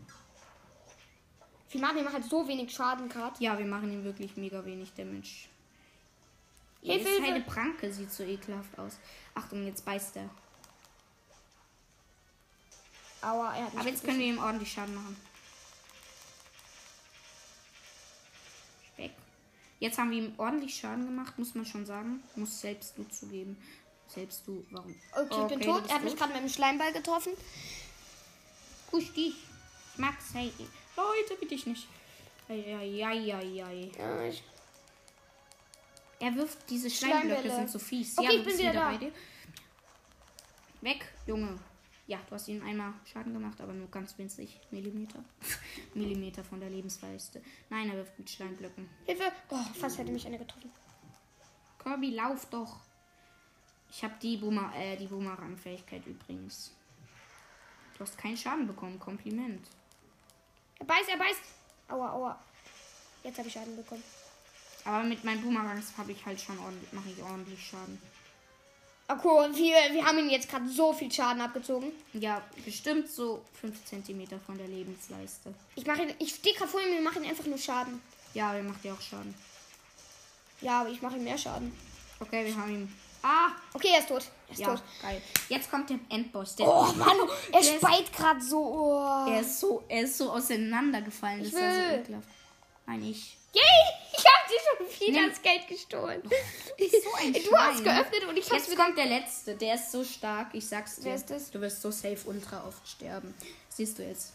Wir 1.70 1.80
machen 1.80 1.98
ihm 1.98 2.12
halt 2.12 2.24
so 2.24 2.46
wenig 2.48 2.72
Schaden 2.72 3.08
gerade. 3.08 3.42
Ja, 3.42 3.58
wir 3.58 3.66
machen 3.66 3.92
ihm 3.92 4.04
wirklich 4.04 4.36
mega 4.36 4.64
wenig 4.64 4.92
Damage. 4.94 5.48
Hilfe, 6.82 7.08
ist 7.08 7.16
Hilfe. 7.16 7.34
eine 7.34 7.44
Pranke, 7.44 7.92
sieht 7.92 8.10
so 8.10 8.24
ekelhaft 8.24 8.78
aus. 8.78 8.98
Achtung, 9.34 9.64
jetzt 9.66 9.84
beißt 9.84 10.16
er. 10.16 10.30
Aua, 13.22 13.54
er 13.54 13.66
hat 13.66 13.76
Aber 13.76 13.88
jetzt 13.88 14.02
können 14.02 14.18
wir 14.18 14.26
ihm 14.26 14.38
ordentlich 14.38 14.72
Schaden 14.72 14.94
machen. 14.94 15.16
Weg. 18.96 19.12
Jetzt 19.78 19.98
haben 19.98 20.10
wir 20.10 20.18
ihm 20.18 20.34
ordentlich 20.38 20.74
Schaden 20.74 21.04
gemacht, 21.04 21.38
muss 21.38 21.54
man 21.54 21.66
schon 21.66 21.84
sagen. 21.84 22.22
Muss 22.34 22.60
selbst 22.60 22.96
du 22.96 23.04
zugeben. 23.04 23.56
Selbst 24.12 24.46
du, 24.46 24.64
warum? 24.70 24.94
Okay, 25.12 25.42
ich 25.42 25.46
bin 25.48 25.60
du 25.60 25.66
tot. 25.66 25.88
Er 25.88 25.94
hat 25.94 26.04
mich 26.04 26.16
gerade 26.16 26.32
mit 26.32 26.42
dem 26.42 26.48
Schleimball 26.48 26.92
getroffen. 26.92 27.32
Kusch 28.90 29.12
dich. 29.12 29.34
Ich 29.92 29.98
mag's. 29.98 30.34
Hey. 30.34 30.52
Leute, 30.96 31.36
bitte 31.38 31.54
ich 31.54 31.66
nicht. 31.66 31.86
Eieieiei. 32.48 33.90
Ja, 33.96 34.22
ich, 34.22 34.42
Er 36.18 36.34
wirft 36.34 36.58
diese 36.68 36.90
Schleimblöcke, 36.90 37.42
Schleimbälle. 37.42 37.54
sind 37.54 37.70
so 37.70 37.78
fies. 37.78 38.18
Okay, 38.18 38.26
ja, 38.26 38.38
ich 38.38 38.44
bin 38.44 38.58
wieder 38.58 38.72
da. 38.72 38.90
bei 38.90 38.96
dir. 38.96 39.12
Weg, 40.80 41.04
Junge. 41.26 41.58
Ja, 42.08 42.18
du 42.28 42.34
hast 42.34 42.48
ihm 42.48 42.60
einmal 42.66 42.92
Schaden 43.04 43.32
gemacht, 43.32 43.60
aber 43.60 43.72
nur 43.72 43.88
ganz 43.88 44.18
winzig. 44.18 44.58
Millimeter. 44.72 45.22
Millimeter 45.94 46.42
von 46.42 46.58
der 46.58 46.70
Lebensleiste. 46.70 47.40
Nein, 47.68 47.88
er 47.90 47.96
wirft 47.98 48.18
mit 48.18 48.28
Schleimblöcken. 48.28 48.90
Hilfe. 49.06 49.30
Oh, 49.50 49.56
fast 49.78 49.98
hätte 49.98 50.10
mich 50.10 50.26
einer 50.26 50.38
getroffen. 50.38 50.72
Kirby, 51.78 52.10
lauf 52.10 52.46
doch. 52.46 52.80
Ich 53.90 54.04
habe 54.04 54.14
die, 54.22 54.36
Boomer, 54.36 54.72
äh, 54.76 54.96
die 54.96 55.06
Boomerang-Fähigkeit 55.06 56.06
übrigens. 56.06 56.72
Du 57.96 58.00
hast 58.00 58.16
keinen 58.16 58.36
Schaden 58.36 58.66
bekommen. 58.66 58.98
Kompliment. 58.98 59.66
Er 60.78 60.86
beißt, 60.86 61.08
er 61.08 61.18
beißt. 61.18 61.40
Aua, 61.88 62.12
aua. 62.12 62.38
Jetzt 63.22 63.38
habe 63.38 63.48
ich 63.48 63.54
Schaden 63.54 63.76
bekommen. 63.76 64.02
Aber 64.84 65.04
mit 65.04 65.22
meinen 65.24 65.42
Boomerangs 65.42 65.92
habe 65.98 66.12
ich 66.12 66.24
halt 66.24 66.40
schon 66.40 66.58
ordentlich, 66.58 66.92
mache 66.92 67.10
ich 67.10 67.22
ordentlich 67.22 67.66
Schaden. 67.66 68.00
Okay, 69.08 69.26
wir, 69.54 69.94
wir 69.94 70.04
haben 70.04 70.18
ihn 70.18 70.30
jetzt 70.30 70.48
gerade 70.48 70.68
so 70.68 70.92
viel 70.92 71.10
Schaden 71.10 71.42
abgezogen. 71.42 71.90
Ja, 72.12 72.42
bestimmt 72.64 73.08
so 73.10 73.44
5 73.60 73.84
cm 73.84 74.40
von 74.46 74.56
der 74.56 74.68
Lebensleiste. 74.68 75.52
Ich 75.74 75.84
mache 75.84 76.02
ihn, 76.02 76.14
ich 76.20 76.36
stehe 76.36 76.54
gerade 76.54 76.70
vor 76.70 76.80
ihm, 76.80 76.94
wir 76.94 77.02
machen 77.02 77.24
einfach 77.24 77.44
nur 77.44 77.58
Schaden. 77.58 78.00
Ja, 78.34 78.54
er 78.54 78.62
macht 78.62 78.84
ja 78.84 78.92
auch 78.92 79.00
Schaden. 79.00 79.34
Ja, 80.60 80.82
aber 80.82 80.90
ich 80.90 81.02
mache 81.02 81.16
ihm 81.16 81.24
mehr 81.24 81.38
Schaden. 81.38 81.72
Okay, 82.20 82.46
wir 82.46 82.56
haben 82.56 82.70
ihn. 82.72 82.96
Ah! 83.22 83.50
Okay, 83.74 83.88
er 83.92 83.98
ist 84.00 84.08
tot. 84.08 84.22
Er 84.48 84.52
ist 84.52 84.58
Ja, 84.60 84.66
tot. 84.68 84.82
geil. 85.02 85.20
Jetzt 85.48 85.70
kommt 85.70 85.90
der 85.90 85.98
Endboss. 86.08 86.56
Der, 86.56 86.66
Oh 86.66 86.86
Mann, 86.94 87.16
er 87.52 87.60
ist- 87.60 87.74
speit 87.74 88.12
gerade 88.12 88.40
so. 88.42 88.58
Oh. 88.58 89.30
er, 89.30 89.40
ist 89.40 89.60
so, 89.60 89.84
er 89.88 90.02
ist 90.02 90.16
so 90.18 90.30
auseinandergefallen. 90.32 91.44
Ich 91.44 91.50
Das 91.52 91.60
ist 91.60 91.66
ja 91.66 91.72
so 91.72 91.90
will. 91.90 91.98
ekelhaft. 92.00 92.28
Nein, 92.86 93.04
ich. 93.04 93.36
Yay, 93.52 93.62
ich 94.12 94.24
habe 94.24 94.48
dir 94.48 94.88
schon 94.96 95.00
wieder 95.08 95.20
Nimm- 95.22 95.28
das 95.30 95.42
Geld 95.42 95.68
gestohlen. 95.68 96.22
So 96.22 97.14
ein 97.18 97.32
du 97.32 97.56
hast 97.56 97.80
Schwein. 97.80 97.84
geöffnet 97.84 98.24
und 98.28 98.36
ich 98.36 98.50
hab's 98.50 98.66
Jetzt 98.68 98.76
kommt 98.78 98.96
der 98.96 99.06
letzte. 99.06 99.54
Der 99.56 99.74
ist 99.74 99.90
so 99.92 100.02
stark. 100.04 100.48
Ich 100.54 100.66
sag's 100.68 100.96
dir. 100.96 101.04
Wer 101.06 101.14
ist 101.16 101.30
das? 101.30 101.50
Du 101.50 101.60
wirst 101.60 101.82
so 101.82 101.90
safe 101.90 102.18
ultra 102.26 102.64
oft 102.66 102.86
sterben. 102.88 103.34
Siehst 103.68 103.98
du 103.98 104.02
jetzt. 104.06 104.32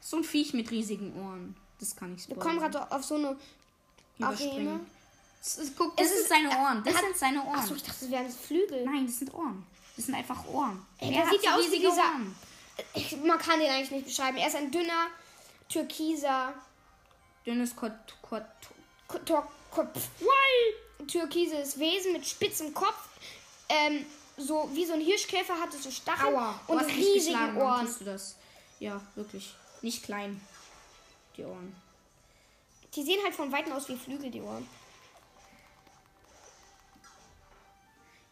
So 0.00 0.16
ein 0.18 0.24
Viech 0.24 0.52
mit 0.54 0.70
riesigen 0.70 1.14
Ohren. 1.24 1.56
Das 1.78 1.94
kann 1.96 2.14
ich 2.14 2.28
Wir 2.28 2.34
spoilern. 2.36 2.58
kommen 2.60 2.72
gerade 2.72 2.92
auf 2.92 3.04
so 3.04 3.14
eine 3.14 3.36
Arena. 4.20 4.80
Guck, 5.76 5.96
das 5.96 6.06
Es 6.06 6.20
ist 6.20 6.28
seine 6.28 6.48
Ohren. 6.50 6.82
Das 6.84 6.94
hat- 6.94 7.02
sind 7.04 7.16
seine 7.16 7.44
Ohren. 7.44 7.58
Achso, 7.58 7.74
ich 7.74 7.82
dachte, 7.82 7.98
das 8.00 8.10
wären 8.10 8.30
Flügel. 8.30 8.84
Nein, 8.84 9.06
das 9.06 9.18
sind 9.18 9.34
Ohren. 9.34 9.66
Das 9.96 10.06
sind 10.06 10.14
einfach 10.14 10.46
Ohren. 10.46 10.86
Ey, 10.98 11.10
der 11.12 11.24
hat 11.24 11.30
sieht 11.32 11.42
ja 11.44 11.54
aus 11.54 11.60
wie 11.62 11.64
riesige 11.66 11.88
dieser- 11.90 12.02
Ohren? 12.02 12.36
Ich, 12.94 13.16
man 13.18 13.38
kann 13.38 13.58
den 13.60 13.70
eigentlich 13.70 13.90
nicht 13.90 14.06
beschreiben. 14.06 14.38
Er 14.38 14.46
ist 14.48 14.56
ein 14.56 14.70
dünner, 14.70 15.08
türkiser 15.68 16.54
Dünnes 17.44 17.74
Kot, 17.76 17.92
Kot, 18.22 18.44
Ko- 19.08 19.18
Tor- 19.18 19.50
Kopf. 19.70 20.08
Türkises 21.08 21.78
Wesen 21.78 22.12
mit 22.12 22.24
spitzem 22.26 22.72
Kopf. 22.72 23.08
Ähm, 23.68 24.06
so 24.36 24.70
wie 24.72 24.84
so 24.86 24.92
ein 24.94 25.00
Hirschkäfer 25.00 25.54
hatte 25.60 25.76
so 25.76 25.90
Stacheln 25.90 26.34
Aua. 26.34 26.58
Und 26.68 26.80
riesige 26.86 27.36
Ohren. 27.56 27.88
du 27.98 28.04
das? 28.04 28.36
Ja, 28.78 29.00
wirklich. 29.16 29.54
Nicht 29.82 30.04
klein. 30.04 30.40
Die 31.36 31.44
Ohren. 31.44 31.74
Die 32.94 33.02
sehen 33.02 33.20
halt 33.24 33.34
von 33.34 33.50
Weitem 33.50 33.72
aus 33.72 33.88
wie 33.88 33.96
Flügel, 33.96 34.30
die 34.30 34.40
Ohren. 34.40 34.66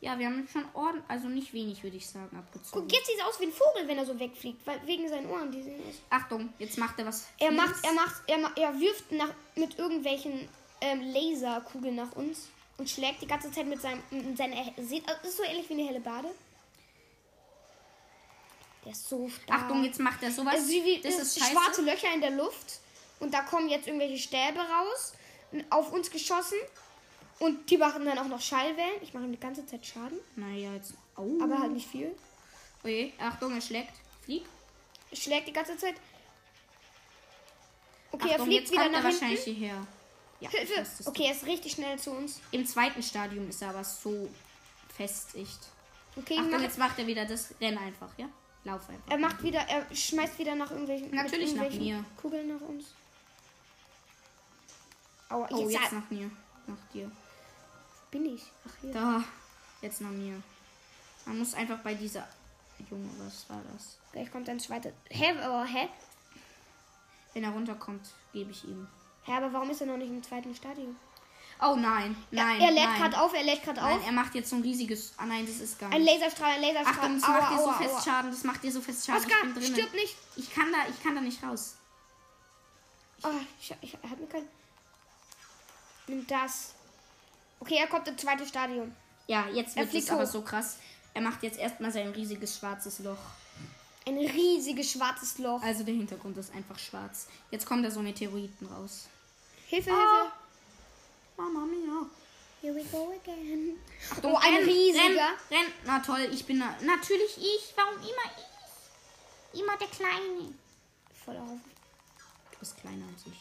Ja, 0.03 0.19
wir 0.19 0.27
haben 0.27 0.49
schon 0.51 0.65
Orden, 0.73 1.03
also 1.09 1.29
nicht 1.29 1.53
wenig, 1.53 1.83
würde 1.83 1.99
ich 1.99 2.09
sagen, 2.09 2.35
abgezogen. 2.35 2.71
Guck, 2.89 2.93
jetzt 2.93 3.07
sieht 3.07 3.17
es 3.19 3.23
aus 3.25 3.39
wie 3.39 3.45
ein 3.45 3.53
Vogel, 3.53 3.87
wenn 3.87 3.99
er 3.99 4.07
so 4.07 4.19
wegfliegt, 4.19 4.67
weil 4.67 4.81
wegen 4.87 5.07
seinen 5.09 5.29
Ohren. 5.29 5.53
Die 5.53 5.63
sehen 5.63 5.79
aus. 5.87 5.97
Achtung, 6.09 6.51
jetzt 6.59 6.79
macht 6.79 6.99
er 6.99 7.07
was. 7.07 7.27
Er 7.39 7.53
macht, 7.53 7.75
er 7.85 7.93
macht, 7.93 8.23
er, 8.27 8.39
ma- 8.39 8.53
er 8.57 8.81
wirft 8.81 9.13
nach, 9.13 9.29
mit 9.57 9.79
irgendwelchen 9.79 10.49
ähm, 10.81 11.03
Laserkugeln 11.13 11.97
nach 11.97 12.13
uns 12.13 12.49
und 12.79 12.89
schlägt 12.89 13.21
die 13.21 13.27
ganze 13.27 13.53
Zeit 13.53 13.67
mit 13.67 13.83
seinem, 13.83 14.03
mit 14.11 14.39
seiner, 14.39 14.57
sieht, 14.79 15.07
das 15.07 15.23
ist 15.23 15.37
so 15.37 15.43
ähnlich 15.43 15.69
wie 15.69 15.75
eine 15.75 15.85
helle 15.87 16.01
Bade. 16.01 16.29
Der 18.87 18.93
ist 18.93 19.07
so 19.09 19.29
stark. 19.29 19.61
Achtung, 19.65 19.85
jetzt 19.85 20.01
macht 20.01 20.23
er 20.23 20.31
sowas. 20.33 20.55
Also 20.55 20.69
wie, 20.71 20.83
wie, 20.85 21.01
das 21.03 21.19
das 21.19 21.27
ist 21.27 21.39
scheiße. 21.41 21.53
schwarze 21.53 21.83
Löcher 21.83 22.13
in 22.15 22.23
der 22.23 22.31
Luft 22.31 22.81
und 23.19 23.35
da 23.35 23.43
kommen 23.43 23.69
jetzt 23.69 23.87
irgendwelche 23.87 24.17
Stäbe 24.17 24.61
raus, 24.61 25.13
auf 25.69 25.93
uns 25.93 26.11
geschossen 26.11 26.57
und 27.41 27.69
die 27.71 27.77
machen 27.77 28.05
dann 28.05 28.19
auch 28.19 28.29
noch 28.29 28.41
Schallwellen. 28.41 29.03
Ich 29.03 29.13
mache 29.13 29.25
ihm 29.25 29.33
die 29.33 29.41
ganze 29.41 29.67
Zeit 29.67 29.85
Schaden, 29.85 30.19
Naja, 30.37 30.73
jetzt. 30.75 30.95
Au. 31.17 31.27
aber 31.43 31.59
halt 31.59 31.73
nicht 31.73 31.89
viel. 31.89 32.15
Oje, 32.85 33.13
Achtung, 33.19 33.53
er 33.55 33.61
schlägt. 33.61 33.93
Flieg. 34.23 34.45
Schlägt 35.13 35.49
die 35.49 35.53
ganze 35.53 35.77
Zeit. 35.77 35.95
Okay, 38.13 38.29
er 38.29 38.35
Achtung, 38.35 38.47
fliegt 38.47 38.61
jetzt 38.63 38.73
wieder 38.73 38.83
kommt 38.85 38.95
er 38.95 39.01
nach 39.03 39.09
hinten. 39.09 39.21
wahrscheinlich 39.23 39.45
hierher. 39.45 39.87
Ja, 40.41 40.49
Okay, 41.07 41.25
er 41.27 41.33
ist 41.33 41.45
richtig 41.45 41.73
schnell 41.73 41.99
zu 41.99 42.13
uns. 42.13 42.41
Im 42.51 42.65
zweiten 42.65 43.03
Stadium 43.03 43.49
ist 43.51 43.61
er 43.61 43.71
aber 43.71 43.85
so 43.85 44.29
festigt. 44.97 45.59
Okay, 46.17 46.37
Achtung, 46.39 46.51
mach, 46.53 46.61
jetzt 46.63 46.79
macht 46.79 46.99
er 46.99 47.07
wieder 47.07 47.25
das. 47.27 47.55
Renn 47.61 47.77
einfach, 47.77 48.09
ja? 48.17 48.29
Lauf 48.65 48.89
einfach. 48.89 49.11
er 49.11 49.19
macht 49.19 49.43
wieder, 49.43 49.61
er 49.61 49.87
schmeißt 49.95 50.39
wieder 50.39 50.55
nach 50.55 50.71
irgendwelchen, 50.71 51.11
Natürlich 51.15 51.55
nach 51.55 51.65
irgendwelchen 51.65 51.99
mir. 51.99 52.05
Kugeln 52.21 52.49
nach 52.49 52.61
uns. 52.69 52.87
Aua, 55.29 55.49
oh, 55.51 55.69
jetzt, 55.69 55.73
jetzt 55.81 55.93
nach 55.93 56.11
mir. 56.11 56.31
Nach 56.67 56.77
dir. 56.93 57.11
Bin 58.11 58.27
ich. 58.27 58.43
Ach 58.67 58.73
hier. 58.81 58.93
Da. 58.93 59.25
Jetzt 59.83 60.01
nach 60.01 60.11
mir. 60.11 60.43
Man 61.27 61.39
muss 61.39 61.55
einfach 61.55 61.79
bei 61.79 61.95
dieser. 61.95 62.27
Junge, 62.91 63.09
was 63.19 63.49
war 63.51 63.61
das? 63.73 63.99
Gleich 64.13 64.31
kommt 64.31 64.49
ein 64.49 64.59
zweiter. 64.59 64.93
Hä, 65.11 65.39
aber 65.39 65.65
hä? 65.65 65.89
Wenn 67.35 67.45
er 67.45 67.51
runterkommt, 67.51 68.09
gebe 68.33 68.51
ich 68.51 68.65
ihm. 68.65 68.89
Hä, 69.25 69.33
aber 69.35 69.53
warum 69.53 69.71
ist 69.71 69.83
er 69.83 69.87
noch 69.87 69.99
nicht 69.99 70.09
im 70.09 70.23
zweiten 70.23 70.55
Stadium? 70.55 70.97
Oh 71.63 71.77
nein, 71.77 72.17
nein. 72.31 72.59
er 72.59 72.71
lädt 72.71 72.85
nein. 72.85 72.99
gerade 72.99 73.21
auf, 73.21 73.35
er 73.35 73.43
lädt 73.43 73.63
gerade 73.63 73.81
Nein, 73.83 73.99
auf. 73.99 74.07
er 74.07 74.13
macht 74.13 74.35
jetzt 74.35 74.49
so 74.49 74.57
ein 74.57 74.63
riesiges. 74.63 75.13
Ah 75.19 75.27
nein, 75.27 75.45
das 75.47 75.57
ist 75.61 75.79
gar 75.79 75.93
Ein 75.93 76.03
nicht. 76.03 76.19
Laserstrahl, 76.19 76.53
ein 76.53 76.63
Laserstrahl. 76.63 76.97
Achtung, 76.97 77.21
das 77.21 77.29
aua, 77.29 77.33
macht 77.39 77.51
dir 77.53 77.59
so 77.59 77.65
aua, 77.65 77.73
fest 77.75 77.95
aua. 77.95 78.03
Schaden. 78.03 78.31
Das 78.31 78.45
macht 78.45 78.63
dir 78.63 78.73
so 78.73 78.81
fest 78.81 79.07
Schaden. 79.07 79.23
ich 79.29 79.53
drinnen. 79.55 79.65
stirb 79.75 79.93
nicht. 79.93 80.17
Ich 80.37 80.55
kann 80.55 80.73
da, 80.73 80.79
ich 80.89 81.03
kann 81.03 81.15
da 81.15 81.21
nicht 81.21 81.43
raus. 81.43 81.77
Oh, 83.23 83.29
ich, 83.61 83.75
ich, 83.83 83.99
er 84.03 84.11
hat 84.11 84.19
mir 84.19 84.27
kein. 84.27 84.49
Nimm 86.07 86.27
das. 86.27 86.75
Okay, 87.61 87.77
er 87.77 87.87
kommt 87.87 88.09
im 88.09 88.17
zweiten 88.19 88.47
Stadium. 88.47 88.95
Ja, 89.27 89.47
jetzt 89.49 89.77
wird 89.77 89.95
es 89.95 90.11
aber 90.11 90.27
so 90.27 90.43
krass. 90.43 90.79
Er 91.15 91.21
macht 91.21 91.43
jetzt 91.43 91.59
erstmal 91.59 91.93
sein 91.93 92.09
riesiges 92.11 92.57
schwarzes 92.59 92.99
Loch. 93.01 93.19
Ein 94.07 94.17
riesiges 94.19 94.93
schwarzes 94.93 95.39
Loch. 95.39 95.63
Also 95.63 95.85
der 95.85 95.95
Hintergrund 95.95 96.37
ist 96.39 96.53
einfach 96.55 96.79
schwarz. 96.79 97.29
Jetzt 97.51 97.67
kommen 97.67 97.83
da 97.83 97.91
so 97.91 98.01
Meteoriten 98.01 98.67
raus. 98.67 99.07
Hilfe, 99.67 99.91
Ah. 99.91 100.23
Hilfe. 100.23 100.33
Mama 101.37 101.67
mia. 101.67 102.07
Here 102.63 102.75
we 102.75 102.85
go 102.85 103.13
again. 103.23 103.77
Achtung, 104.11 104.33
Oh, 104.33 104.37
ein 104.37 104.55
renn, 104.57 104.65
riesiger. 104.65 105.05
Renn, 105.05 105.19
renn. 105.51 105.73
Na 105.85 105.99
toll, 106.01 106.29
ich 106.33 106.45
bin 106.45 106.61
da. 106.61 106.75
Natürlich 106.83 107.37
ich. 107.39 107.73
Warum 107.77 107.95
immer 107.99 108.33
ich? 109.53 109.61
Immer 109.61 109.77
der 109.79 109.89
Kleine. 109.89 110.55
Voller 111.25 111.41
Haufen. 111.41 111.63
Du 112.53 112.59
bist 112.59 112.77
kleiner 112.79 113.05
als 113.07 113.23
ich. 113.27 113.39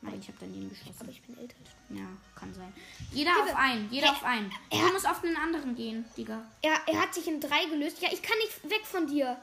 Nein, 0.00 0.18
ich 0.20 0.28
habe 0.28 0.38
daneben 0.40 0.68
geschossen. 0.68 0.94
Aber 1.00 1.10
ich 1.10 1.20
bin 1.22 1.36
älter. 1.38 1.56
Ja, 1.90 2.06
kann 2.36 2.54
sein. 2.54 2.72
Jeder 3.12 3.34
Hilfe. 3.34 3.50
auf 3.50 3.56
einen, 3.56 3.90
jeder 3.90 4.06
Hey, 4.08 4.14
auf 4.16 4.22
einen. 4.24 4.52
er- 4.70 4.86
Du 4.86 4.92
musst 4.92 5.08
auf 5.08 5.24
einen 5.24 5.36
anderen 5.36 5.74
gehen, 5.74 6.04
Digga. 6.16 6.40
Er, 6.62 6.78
er 6.86 7.00
hat 7.00 7.12
sich 7.14 7.26
in 7.26 7.40
drei 7.40 7.64
gelöst. 7.66 8.00
Ja, 8.00 8.08
ich 8.12 8.22
kann 8.22 8.38
nicht 8.38 8.70
weg 8.70 8.86
von 8.86 9.06
dir. 9.08 9.36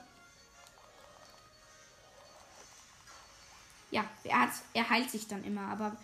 Ja, 3.92 4.06
er, 4.24 4.40
hat, 4.42 4.50
er 4.74 4.90
heilt 4.90 5.10
sich 5.12 5.28
dann 5.28 5.44
immer, 5.44 5.68
aber. 5.68 5.96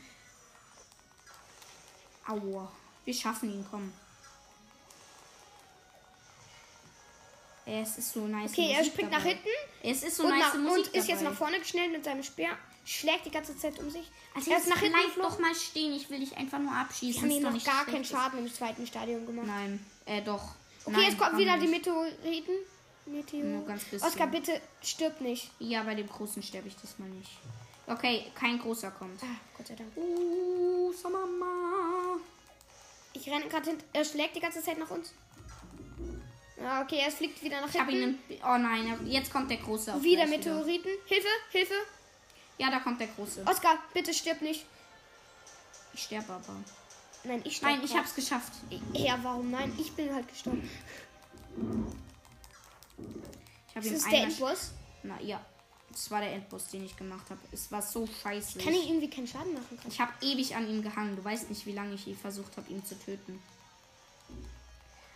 Aua. 2.27 2.71
Wir 3.05 3.13
schaffen 3.13 3.51
ihn, 3.51 3.65
komm. 3.69 3.91
Es 7.65 7.97
ist 7.97 8.11
so 8.13 8.27
nice. 8.27 8.51
Okay, 8.51 8.71
er 8.71 8.77
Musik 8.79 8.91
springt 8.93 9.11
nach 9.11 9.19
dabei. 9.19 9.29
hinten 9.31 9.47
Es 9.83 10.03
ist 10.03 10.17
so 10.17 10.23
und, 10.23 10.29
nice 10.29 10.53
nach, 10.53 10.55
Musik 10.59 10.85
und 10.87 10.95
ist 10.95 11.07
jetzt 11.07 11.21
dabei. 11.21 11.29
nach 11.31 11.37
vorne 11.37 11.59
geschnellt 11.59 11.91
mit 11.91 12.03
seinem 12.03 12.23
Speer. 12.23 12.57
Schlägt 12.85 13.25
die 13.25 13.31
ganze 13.31 13.57
Zeit 13.57 13.79
um 13.79 13.89
sich. 13.89 14.09
Also 14.35 14.49
er 14.49 14.57
jetzt 14.57 14.67
ist 14.67 14.73
nach 14.73 14.81
hinten 14.81 14.97
bleib 15.15 15.29
doch 15.29 15.39
mal 15.39 15.53
stehen. 15.53 15.93
Ich 15.93 16.09
will 16.09 16.19
dich 16.19 16.35
einfach 16.37 16.59
nur 16.59 16.71
abschießen. 16.73 17.29
Ist 17.29 17.35
ihm 17.35 17.41
doch 17.43 17.49
noch 17.49 17.53
nicht 17.53 17.65
gar 17.65 17.85
keinen 17.85 18.05
Schaden 18.05 18.39
im 18.39 18.53
zweiten 18.53 18.87
Stadium 18.87 19.25
gemacht. 19.25 19.47
Nein, 19.47 19.85
äh, 20.05 20.21
doch. 20.21 20.55
Okay, 20.85 20.95
Nein, 20.97 21.01
jetzt 21.09 21.19
kommen 21.19 21.37
wieder 21.37 21.53
wir 21.53 21.59
die 21.61 21.67
nicht. 21.67 21.85
Meteoriten. 21.85 22.55
Meteor. 23.05 23.43
Nur 23.43 23.65
ganz 23.65 23.83
bisschen. 23.83 24.07
Oskar, 24.07 24.27
bitte 24.27 24.59
stirb 24.81 25.21
nicht. 25.21 25.51
Ja, 25.59 25.83
bei 25.83 25.95
dem 25.95 26.07
großen 26.07 26.41
sterbe 26.41 26.67
ich 26.67 26.75
diesmal 26.75 27.09
nicht. 27.09 27.31
Okay, 27.87 28.31
kein 28.35 28.59
großer 28.59 28.91
kommt. 28.91 29.21
Ah, 29.23 29.27
Gott 29.57 29.67
sei 29.67 29.75
Dank. 29.75 29.89
Uh, 29.95 30.91
so 30.93 31.09
Mama. 31.09 32.17
Ich 33.13 33.27
renne 33.29 33.47
gerade 33.47 33.69
hin. 33.71 33.79
Er 33.93 34.05
schlägt 34.05 34.35
die 34.35 34.39
ganze 34.39 34.63
Zeit 34.63 34.77
nach 34.79 34.89
uns. 34.89 35.13
Ja, 36.61 36.81
okay, 36.83 36.99
er 37.03 37.11
fliegt 37.11 37.41
wieder 37.43 37.59
nach 37.59 37.69
Ich 37.73 37.79
habe 37.79 37.91
hinten. 37.91 38.19
ihn. 38.31 38.39
Oh 38.43 38.57
nein, 38.57 38.99
jetzt 39.07 39.31
kommt 39.31 39.49
der 39.49 39.57
große. 39.57 39.93
Auf 39.93 40.03
wieder 40.03 40.27
Meteoriten. 40.27 40.91
Hilfe, 41.05 41.27
Hilfe. 41.49 41.73
Ja, 42.57 42.69
da 42.69 42.79
kommt 42.79 42.99
der 42.99 43.07
große. 43.07 43.43
Oskar, 43.45 43.77
bitte 43.93 44.13
stirb 44.13 44.41
nicht. 44.41 44.65
Ich 45.93 46.03
sterbe 46.03 46.33
aber. 46.33 46.55
Nein, 47.23 47.41
ich 47.43 47.57
sterb 47.57 47.71
Nein, 47.71 47.81
ich 47.83 47.95
hab's 47.95 48.15
geschafft. 48.15 48.53
Ja, 48.93 49.19
warum 49.23 49.51
nein? 49.51 49.73
Ich 49.79 49.91
bin 49.93 50.13
halt 50.13 50.27
gestorben. 50.27 50.69
Ich 53.69 53.75
Ist 53.85 53.93
das 54.05 54.09
der. 54.11 54.23
Endboss? 54.23 54.71
Na 55.03 55.19
ja. 55.21 55.43
Das 55.91 56.09
war 56.09 56.21
der 56.21 56.31
Endboss, 56.33 56.67
den 56.69 56.85
ich 56.85 56.95
gemacht 56.95 57.29
habe. 57.29 57.39
Es 57.51 57.69
war 57.71 57.81
so 57.81 58.07
scheiße. 58.07 58.59
Kann 58.59 58.73
ich 58.73 58.87
irgendwie 58.87 59.09
keinen 59.09 59.27
Schaden 59.27 59.53
machen? 59.53 59.77
Kann. 59.77 59.91
Ich 59.91 59.99
habe 59.99 60.11
ewig 60.21 60.55
an 60.55 60.67
ihm 60.69 60.81
gehangen. 60.81 61.15
Du 61.17 61.23
weißt 61.23 61.49
nicht, 61.49 61.65
wie 61.65 61.73
lange 61.73 61.93
ich 61.95 62.15
versucht 62.17 62.55
habe, 62.55 62.71
ihn 62.71 62.83
zu 62.85 62.97
töten. 62.97 63.41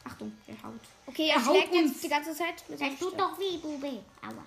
Achtung, 0.03 0.33
er 0.47 0.61
haut. 0.63 0.81
Okay, 1.07 1.29
er 1.29 1.37
Er 1.37 1.45
haut 1.45 1.71
uns. 1.71 1.91
jetzt 1.93 2.03
die 2.03 2.09
ganze 2.09 2.35
Zeit 2.35 2.63
mit 2.69 2.79
Das 2.79 2.87
seinem 2.87 2.99
tut 2.99 3.19
doch 3.19 3.39
weh, 3.39 3.57
Bube. 3.57 4.03
Aua. 4.21 4.45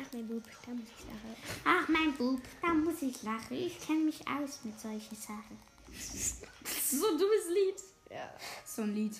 Ach, 0.00 0.12
mein 0.12 0.26
Bub, 0.28 0.44
da 0.64 0.72
muss 0.72 0.86
ich 0.86 1.04
sagen. 1.04 1.36
Ach, 1.64 1.88
mein 1.88 2.16
Bub, 2.16 2.40
da 2.62 2.68
muss 2.68 3.02
ich 3.02 3.22
lachen. 3.22 3.56
Ich 3.56 3.80
kenne 3.80 4.04
mich 4.04 4.26
aus 4.26 4.60
mit 4.64 4.78
solchen 4.80 5.14
Sachen. 5.16 5.58
So 5.92 7.08
ein 7.08 7.18
dummes 7.18 7.48
Lied. 7.52 7.82
Ja. 8.10 8.32
So 8.64 8.82
ein 8.82 8.94
Lied. 8.94 9.16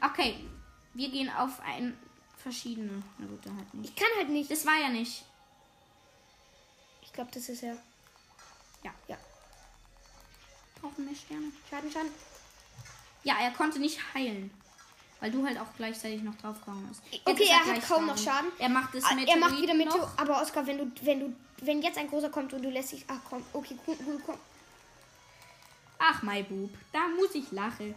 Okay, 0.00 0.44
wir 0.94 1.10
gehen 1.10 1.30
auf 1.30 1.60
ein 1.60 1.96
verschiedene. 2.38 3.02
Na 3.18 3.26
gut, 3.26 3.44
dann 3.44 3.56
halt 3.56 3.72
nicht. 3.74 3.90
Ich 3.90 3.96
kann 3.96 4.08
halt 4.16 4.30
nicht. 4.30 4.50
Das 4.50 4.66
war 4.66 4.78
ja 4.80 4.88
nicht. 4.88 5.24
Ich 7.02 7.12
glaube, 7.12 7.30
das 7.32 7.48
ist 7.48 7.62
ja. 7.62 7.76
Ja. 8.82 8.94
Ja. 9.08 9.16
Brauchen 10.80 11.04
mehr 11.04 11.14
Sterne. 11.14 11.52
Schaden, 11.70 11.90
Schaden. 11.90 12.10
Ja, 13.24 13.38
er 13.40 13.50
konnte 13.52 13.78
nicht 13.78 13.98
heilen. 14.14 14.50
Weil 15.20 15.30
du 15.30 15.46
halt 15.46 15.58
auch 15.58 15.66
gleichzeitig 15.76 16.22
noch 16.22 16.34
draufgehauen 16.36 16.86
hast. 16.90 17.02
Jetzt 17.10 17.26
Okay, 17.26 17.44
ist 17.44 17.50
er 17.50 17.64
hat 17.74 17.88
kaum 17.88 18.06
noch 18.06 18.18
Schaden. 18.18 18.50
Er 18.58 18.68
macht 18.68 18.94
das 18.94 19.04
Ah, 19.04 19.14
mit 19.14 19.28
Er 19.28 19.36
macht 19.38 19.60
wieder 19.60 19.74
Meteor. 19.74 20.12
Aber 20.16 20.42
Oskar, 20.42 20.66
wenn 20.66 20.78
du, 20.78 20.90
wenn 21.02 21.20
du, 21.20 21.36
wenn 21.62 21.80
jetzt 21.82 21.96
ein 21.98 22.08
großer 22.08 22.28
kommt 22.28 22.52
und 22.52 22.62
du 22.62 22.68
lässt 22.70 22.92
dich. 22.92 23.04
Ach 23.08 23.18
komm, 23.28 23.42
okay, 23.52 23.78
cool, 23.86 23.96
cool, 24.06 24.20
komm. 24.24 24.36
Ach, 25.98 26.22
mein 26.22 26.44
Bub, 26.44 26.70
da 26.92 27.08
muss 27.08 27.34
ich 27.34 27.50
lachen. 27.52 27.94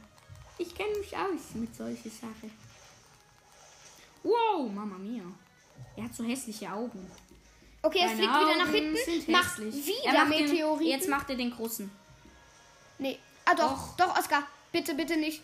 Ich 0.57 0.73
kenne 0.73 0.97
mich 0.97 1.15
aus 1.15 1.53
mit 1.55 1.75
solchen 1.75 2.09
Sachen. 2.09 2.51
Wow, 4.23 4.71
Mama 4.73 4.97
mia. 4.97 5.23
Er 5.95 6.05
hat 6.05 6.15
so 6.15 6.23
hässliche 6.23 6.71
Augen. 6.71 7.09
Okay, 7.81 7.99
es 8.03 8.11
Deine 8.11 8.17
fliegt 8.17 8.33
wieder 8.33 8.57
nach 8.57 8.67
Augen 8.67 8.73
hinten. 8.73 8.97
sind 9.05 9.29
Macht 9.29 9.59
wieder 9.59 10.05
Er 10.05 10.13
macht 10.13 10.33
den, 10.33 10.49
Meteoriten. 10.49 10.87
Jetzt 10.87 11.09
macht 11.09 11.29
er 11.29 11.35
den 11.35 11.51
großen. 11.51 11.89
Nee. 12.97 13.19
Ah 13.45 13.55
doch, 13.55 13.95
doch, 13.95 14.17
Oskar. 14.17 14.43
Bitte, 14.71 14.93
bitte 14.93 15.17
nicht. 15.17 15.41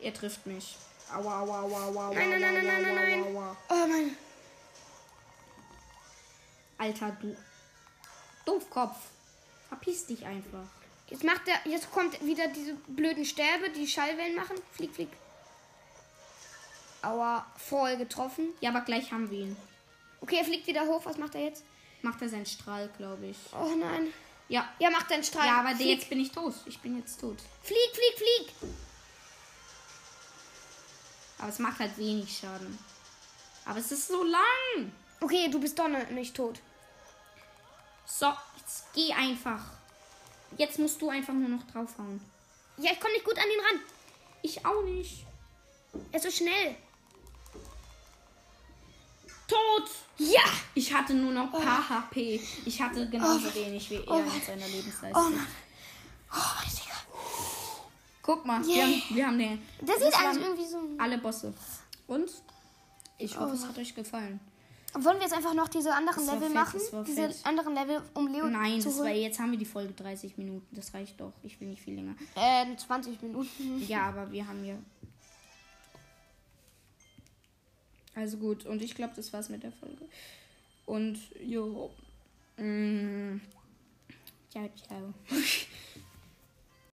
Er 0.00 0.12
trifft 0.12 0.46
mich. 0.46 0.76
Aua, 1.14 1.40
aua, 1.40 1.60
aua, 1.60 1.80
aua, 1.84 2.04
aua, 2.06 2.14
Nein, 2.14 2.30
nein, 2.30 2.40
nein, 2.40 2.54
nein, 2.66 2.82
nein, 2.82 2.94
nein. 2.94 3.56
Oh 3.68 3.86
mein. 3.86 4.16
Alter, 6.78 7.16
du. 7.20 7.36
Doofkopf. 8.44 8.96
Verpiss 9.68 10.06
dich 10.06 10.26
einfach. 10.26 10.66
Jetzt 11.08 11.22
macht 11.22 11.42
er. 11.46 11.70
Jetzt 11.70 11.90
kommt 11.92 12.20
wieder 12.24 12.48
diese 12.48 12.74
blöden 12.88 13.24
Stäbe, 13.24 13.70
die 13.70 13.86
Schallwellen 13.86 14.34
machen. 14.34 14.56
Flieg, 14.72 14.92
flieg. 14.92 15.10
Aua, 17.02 17.46
voll 17.56 17.96
getroffen. 17.96 18.48
Ja, 18.60 18.70
aber 18.70 18.80
gleich 18.80 19.12
haben 19.12 19.30
wir 19.30 19.40
ihn. 19.40 19.56
Okay, 20.20 20.38
er 20.38 20.44
fliegt 20.44 20.66
wieder 20.66 20.86
hoch. 20.86 21.02
Was 21.04 21.16
macht 21.16 21.36
er 21.36 21.42
jetzt? 21.42 21.64
Macht 22.02 22.22
er 22.22 22.28
seinen 22.28 22.46
Strahl, 22.46 22.90
glaube 22.96 23.26
ich. 23.26 23.36
Oh 23.52 23.76
nein. 23.76 24.12
Ja. 24.48 24.68
Ja, 24.80 24.90
macht 24.90 25.12
einen 25.12 25.22
Strahl. 25.22 25.46
Ja, 25.46 25.60
aber 25.60 25.76
flieg, 25.76 25.98
jetzt 25.98 26.08
bin 26.08 26.18
ich 26.18 26.32
tot. 26.32 26.54
Ich 26.66 26.80
bin 26.80 26.98
jetzt 26.98 27.20
tot. 27.20 27.36
flieg, 27.62 27.90
flieg, 27.92 28.16
flieg. 28.16 28.70
Aber 31.38 31.48
es 31.48 31.58
macht 31.58 31.78
halt 31.78 31.96
wenig 31.98 32.38
Schaden. 32.38 32.78
Aber 33.64 33.78
es 33.78 33.90
ist 33.92 34.08
so 34.08 34.22
lang. 34.22 34.92
Okay, 35.20 35.48
du 35.50 35.60
bist 35.60 35.78
doch 35.78 35.88
nicht 35.88 36.36
tot. 36.36 36.60
So, 38.06 38.32
jetzt 38.58 38.84
geh 38.94 39.12
einfach. 39.12 39.60
Jetzt 40.56 40.78
musst 40.78 41.00
du 41.00 41.08
einfach 41.08 41.32
nur 41.32 41.48
noch 41.48 41.64
draufhauen. 41.64 42.20
Ja, 42.76 42.92
ich 42.92 43.00
komme 43.00 43.14
nicht 43.14 43.24
gut 43.24 43.38
an 43.38 43.44
ihn 43.44 43.60
ran. 43.60 43.80
Ich 44.42 44.64
auch 44.66 44.82
nicht. 44.82 45.24
Er 46.12 46.18
ist 46.18 46.24
so 46.24 46.30
schnell. 46.30 46.76
Tot! 49.46 49.90
Ja! 50.18 50.42
Ich 50.74 50.92
hatte 50.92 51.14
nur 51.14 51.32
noch 51.32 51.52
paar 51.52 51.88
HP. 51.88 52.40
Ich 52.64 52.80
hatte 52.80 53.08
genauso 53.08 53.54
wenig 53.54 53.90
wie 53.90 53.96
er 53.96 54.18
mit 54.18 54.44
seiner 54.44 54.66
Lebensleistung. 54.66 55.34
Oh, 56.32 56.62
Digga. 56.66 56.73
Guck 58.24 58.46
mal, 58.46 58.64
wir, 58.66 58.82
haben, 58.82 59.02
wir 59.10 59.26
haben 59.26 59.38
den. 59.38 59.58
Das 59.82 59.98
sieht 59.98 60.18
alles 60.18 60.38
irgendwie 60.38 60.64
so. 60.64 60.78
Alle 60.96 61.18
Bosse. 61.18 61.52
Und? 62.06 62.30
Ich 63.18 63.38
hoffe, 63.38 63.54
es 63.54 63.66
hat 63.66 63.78
euch 63.78 63.94
gefallen. 63.94 64.40
Wollen 64.94 65.16
wir 65.16 65.24
jetzt 65.24 65.34
einfach 65.34 65.52
noch 65.54 65.68
diese 65.68 65.92
anderen 65.92 66.26
war 66.26 66.34
Level 66.34 66.48
fett, 66.48 66.54
machen? 66.54 66.80
war 66.92 67.04
Diese 67.04 67.28
fett. 67.28 67.46
anderen 67.46 67.74
Level, 67.74 68.00
um 68.14 68.28
Leo 68.28 68.46
Nein, 68.46 68.80
zu 68.80 68.88
das 68.88 68.98
war 68.98 69.06
holen? 69.06 69.16
jetzt 69.20 69.38
haben 69.38 69.50
wir 69.50 69.58
die 69.58 69.64
Folge 69.66 69.92
30 69.92 70.38
Minuten. 70.38 70.66
Das 70.74 70.94
reicht 70.94 71.20
doch. 71.20 71.32
Ich 71.42 71.60
will 71.60 71.68
nicht 71.68 71.82
viel 71.82 71.96
länger. 71.96 72.14
Äh, 72.34 72.74
20 72.76 73.20
Minuten. 73.20 73.82
Ja, 73.88 74.08
aber 74.08 74.30
wir 74.32 74.46
haben 74.46 74.64
ja. 74.64 74.76
Also 78.14 78.38
gut, 78.38 78.64
und 78.64 78.80
ich 78.80 78.94
glaube, 78.94 79.12
das 79.16 79.32
war's 79.32 79.48
mit 79.48 79.64
der 79.64 79.72
Folge. 79.72 80.06
Und 80.86 81.18
jo. 81.44 81.90
Mm, 82.56 83.40
ciao, 84.50 84.70
ciao. 84.88 85.12